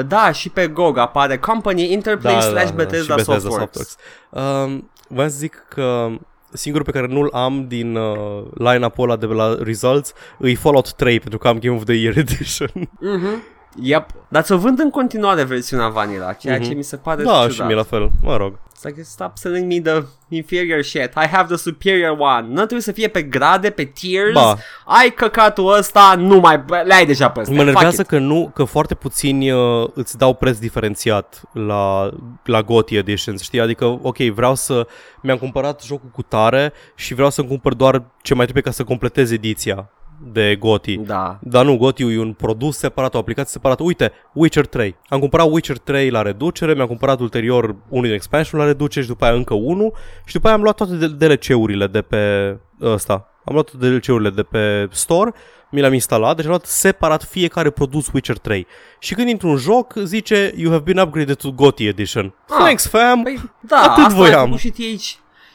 [0.08, 3.58] da, și pe GOG apare Company Interplay slash Bethesda, Da, și Softworks.
[3.60, 3.96] Softworks.
[4.30, 6.08] Um, vreau să zic că
[6.56, 11.20] singurul pe care nu-l am din uh, line-up-ul ăla de la Results e Fallout 3
[11.20, 12.70] pentru că am Game of the Year Edition.
[12.99, 13.43] Mhm.
[13.82, 14.06] Yep.
[14.28, 16.76] Dar ți-o vând în continuare versiunea Vanilla, ceea ce Mhm.
[16.78, 17.52] mi se pare da, ciudat.
[17.52, 18.54] și mie la fel, mă rog.
[18.78, 21.12] It's like, stop selling me the inferior shit.
[21.16, 22.48] I have the superior one.
[22.48, 24.34] Nu trebuie să fie pe grade, pe tiers.
[24.34, 24.58] Ba.
[24.86, 26.64] Ai căcatul ăsta, nu mai...
[26.86, 27.52] Le ai deja pe ăsta.
[27.54, 28.08] Mă Fuck nervează it.
[28.08, 32.10] că nu, că foarte puțini uh, îți dau preț diferențiat la,
[32.44, 33.60] la GOTY Editions, știi?
[33.60, 34.88] Adică, ok, vreau să,
[35.22, 38.84] mi-am cumpărat jocul cu tare și vreau să-mi cumpăr doar ce mai trebuie ca să
[38.84, 39.90] completez ediția.
[40.32, 40.97] De GOTY.
[40.97, 41.39] Da.
[41.41, 43.84] Dar nu, GOTY e un produs separat, o aplicație separată.
[43.84, 44.95] Uite, Witcher 3.
[45.07, 49.11] Am cumpărat Witcher 3 la reducere, mi-am cumpărat ulterior unul din expansion la reducere și
[49.11, 49.93] după aia încă unul
[50.26, 53.30] și după aia am luat toate DLC-urile de pe ăsta.
[53.45, 55.34] Am luat toate DLC-urile de pe store,
[55.72, 58.68] mi le-am instalat, deci am luat separat fiecare produs Witcher 3.
[58.99, 62.34] Și când intru în joc, zice You have been upgraded to GOTY Edition.
[62.49, 63.24] Ah, Thanks, fam!
[63.24, 64.39] Păi, da, Atât asta voiam.
[64.39, 65.03] a făcut și TH.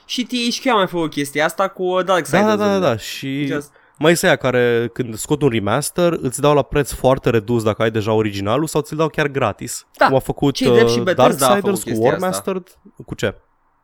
[0.05, 2.39] Și THQ a mai făcut chestia asta cu uh, Dark Side.
[2.39, 3.73] Da, da, da, da, și Just-
[4.03, 7.83] mai este aia care când scot un remaster îți dau la preț foarte redus dacă
[7.83, 9.87] ai deja originalul sau ți-l dau chiar gratis.
[9.99, 12.17] Da, Cum a făcut cei drept și uh, Bethesda a făcut Darksiders cu chestia asta.
[12.25, 12.67] Warmastered.
[13.07, 13.35] Cu ce?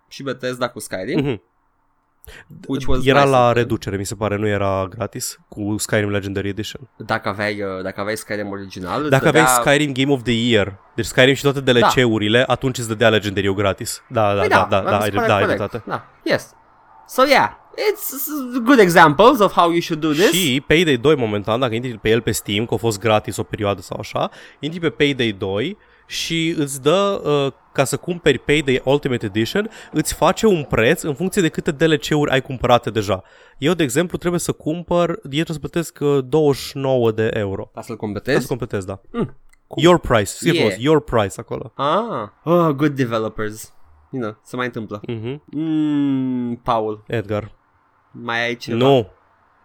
[0.08, 1.18] Și Bethesda cu Skyrim.
[1.24, 1.42] Mhm.
[2.68, 3.62] Which was Era nice la of them.
[3.62, 6.90] reducere, mi se pare, nu era gratis cu Skyrim Legendary Edition.
[6.96, 10.32] Dacă aveai, uh, dacă aveai Skyrim original, îți Dacă aveai dădea- Skyrim Game of the
[10.48, 14.02] Year, deci Skyrim și toate DLC-urile, atunci îți dădea Legendary gratis.
[14.08, 15.58] Da, da, Păi da, da, mi da, se ai, pare da, ai corect.
[15.58, 15.84] dreptate.
[15.88, 16.54] Da, yes.
[17.06, 17.50] So yeah,
[17.90, 20.30] it's s- good examples of how you should do this.
[20.32, 23.42] Și Payday 2 momentan, dacă intri pe el pe Steam, că a fost gratis o
[23.42, 28.80] perioadă sau așa, intri pe Payday 2 și îți dă, uh, ca să cumperi Payday
[28.84, 33.22] Ultimate Edition, îți face un preț în funcție de câte DLC-uri ai cumpărate deja.
[33.58, 37.62] Eu, de exemplu, trebuie să cumpăr, eu trebuie să plătesc uh, 29 de euro.
[37.62, 38.40] Ca să-l Trebuie completezi?
[38.40, 39.00] să completez, da.
[39.12, 39.36] Mm,
[39.76, 40.64] Your price, scrie Yeah.
[40.64, 41.72] frumos, your price acolo.
[41.74, 43.74] Ah, oh, good developers.
[44.10, 45.00] You know, se mai întâmplă.
[45.06, 45.42] Mhm.
[45.46, 47.54] Mm, Paul, Edgar.
[48.22, 48.78] Mai ai ceva?
[48.78, 49.10] Nu.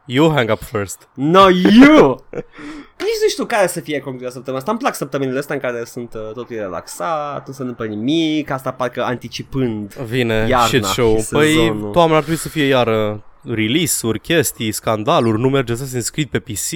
[0.06, 1.08] You hang up first.
[1.14, 2.26] No, you!
[3.08, 4.72] Nici nu știu care să fie concluzia săptămâna asta.
[4.72, 8.50] Îmi plac săptămânile astea în care sunt uh, totul e relaxat, nu se întâmplă nimic,
[8.50, 9.94] asta parcă anticipând.
[9.94, 11.18] Vine Iarna shit show.
[11.18, 11.92] și Păi, sezonul.
[11.92, 16.70] toamna ar trebui să fie iară release-uri, chestii, scandaluri, nu merge Assassin's Creed pe PC.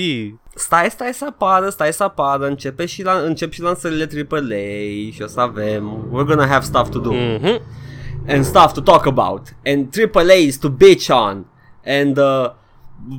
[0.55, 5.21] Stai, stai să apară, stai să apară, începe și la, încep și lansările AAA și
[5.21, 7.11] o să avem, we're gonna have stuff to do.
[7.13, 7.61] Mhm.
[8.27, 11.45] and stuff to talk about and triple A's to bitch on
[11.85, 12.49] and uh,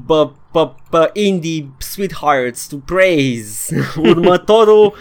[0.07, 3.77] b- b- b- indie sweethearts to praise.
[4.11, 4.95] Următorul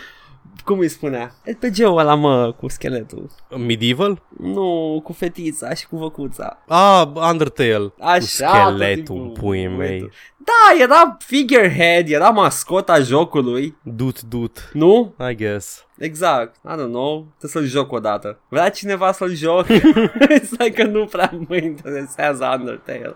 [0.64, 1.36] cum îi spunea?
[1.44, 3.30] RPG-ul ăla, mă, cu scheletul.
[3.58, 4.22] Medieval?
[4.40, 6.64] Nu, cu fetița și cu văcuța.
[6.68, 7.94] Ah, Undertale.
[8.00, 9.32] Așa, Cu scheletul, tot timpul.
[9.42, 10.10] puii mei.
[10.38, 14.70] Da, era figurehead, era mascota jocului, Dut, dut.
[14.74, 15.16] nu?
[15.30, 15.86] I guess.
[15.98, 18.40] Exact, I don't know, trebuie să-l joc odată.
[18.50, 19.66] Vrea cineva să-l joc?
[20.52, 23.16] Stai că nu prea mă interesează Undertale.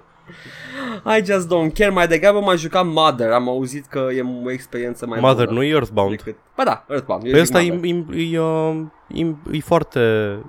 [1.17, 5.05] I just don't care, mai degrabă m-a jucat Mother, am auzit că e o experiență
[5.07, 5.57] mai Mother, bună.
[5.57, 6.09] nu e Earthbound.
[6.09, 6.35] decât...
[6.55, 7.23] Ba da, Earthbound.
[7.25, 8.17] eu Păi zic ăsta e, Mother.
[8.17, 8.75] e, e, uh,
[9.07, 9.99] e, e foarte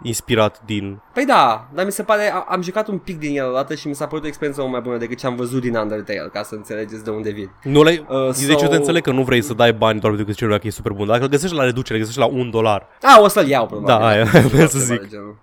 [0.03, 1.01] inspirat din...
[1.15, 3.89] Păi da, dar mi se pare, a- am jucat un pic din el odată și
[3.89, 6.43] mi s-a părut o experiență mult mai bună decât ce am văzut din Undertale, ca
[6.43, 7.51] să înțelegeți de unde vin.
[7.63, 8.05] Nu le...
[8.09, 10.35] Uh, Uh, deci so- eu te înțeleg că nu vrei să dai bani doar pentru
[10.35, 11.07] că zici că e super bun.
[11.07, 12.87] Dacă îl găsești la reducere, îl găsești la un dolar.
[13.03, 13.95] A, o să-l iau probabil.
[13.99, 15.09] Da, aia, Ceva vreau să de zic.
[15.09, 15.37] genul.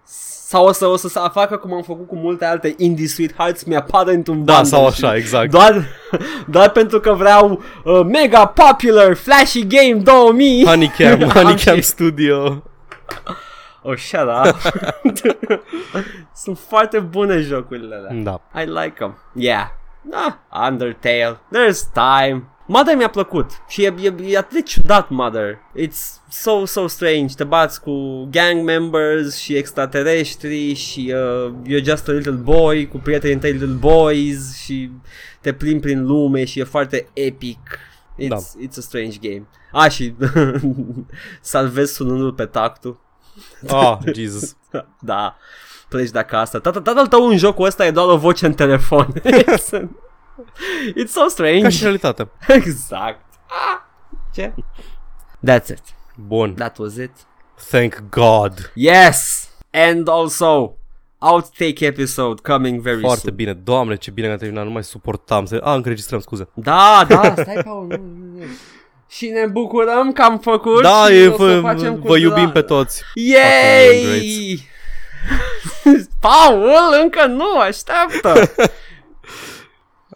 [0.49, 3.63] Sau o să, o să să facă cum am făcut cu multe alte indie sweethearts,
[3.63, 5.51] mi-apară într-un Da, bundle sau și- așa, exact.
[5.51, 5.85] Doar,
[6.47, 12.63] doar pentru că vreau uh, mega popular flashy game 2000 Honeycam, Am Honeycam și- Studio.
[13.81, 14.55] Oh, shut up.
[16.43, 18.11] Sunt foarte bune jocurile alea.
[18.23, 18.61] Da.
[18.61, 19.65] I like them Yeah.
[20.11, 20.33] Ah,
[20.69, 21.39] Undertale.
[21.55, 26.65] There's time Mother mi-a plăcut și e, e, e atât de ciudat Mother It's so,
[26.65, 32.31] so strange Te bați cu gang members și extraterestri și uh, you're just a little
[32.31, 34.91] boy cu prietenii tăi little boys și
[35.41, 37.79] te plimbi prin lume și e foarte epic
[38.23, 38.37] It's, Da.
[38.37, 40.13] it's a strange game Ah, și
[41.41, 42.99] salvezi sunându-l pe tactul
[43.67, 44.55] Ah, Jesus.
[44.99, 45.37] da,
[45.89, 46.59] pleci de acasă.
[46.59, 49.13] Tata, tatăl tău în jocul ăsta e doar o voce în telefon.
[50.37, 51.61] It's- It's so strange.
[51.61, 52.29] Ca și realitate.
[52.47, 53.21] exact.
[53.47, 53.81] Ah,
[54.33, 54.53] ce?
[55.49, 55.81] That's it.
[56.15, 56.53] Bun.
[56.53, 57.11] That was it.
[57.69, 58.71] Thank God.
[58.73, 59.49] Yes!
[59.71, 60.77] And also,
[61.17, 63.35] outtake episode coming very Foarte soon.
[63.35, 63.53] bine.
[63.53, 64.65] Doamne, ce bine că am terminat.
[64.65, 65.45] Nu mai suportam.
[65.45, 65.59] Să...
[65.63, 66.49] A, încă registrăm, scuze.
[66.53, 68.43] Da, da, stai Paul, nu, nu, nu.
[69.09, 72.17] Și ne bucurăm că am făcut Da, și e, o să vă, facem cu vă
[72.17, 72.51] iubim drag.
[72.53, 73.03] pe toți.
[73.13, 74.59] Yay!
[76.19, 76.69] Paul,
[77.01, 78.51] încă nu, așteaptă!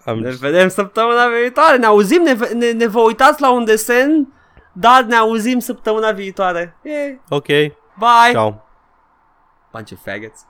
[0.06, 0.20] Am...
[0.20, 1.78] Ne vedem săptămâna viitoare.
[1.78, 4.34] Ne auzim, ne, ne, ne vă uitați la un desen,
[4.74, 6.78] dar ne auzim săptămâna viitoare.
[6.82, 7.16] Yeah.
[7.30, 7.45] Ok.
[7.45, 8.32] Bye!
[8.32, 8.66] Ciao.
[9.72, 10.45] Bunch of faggots.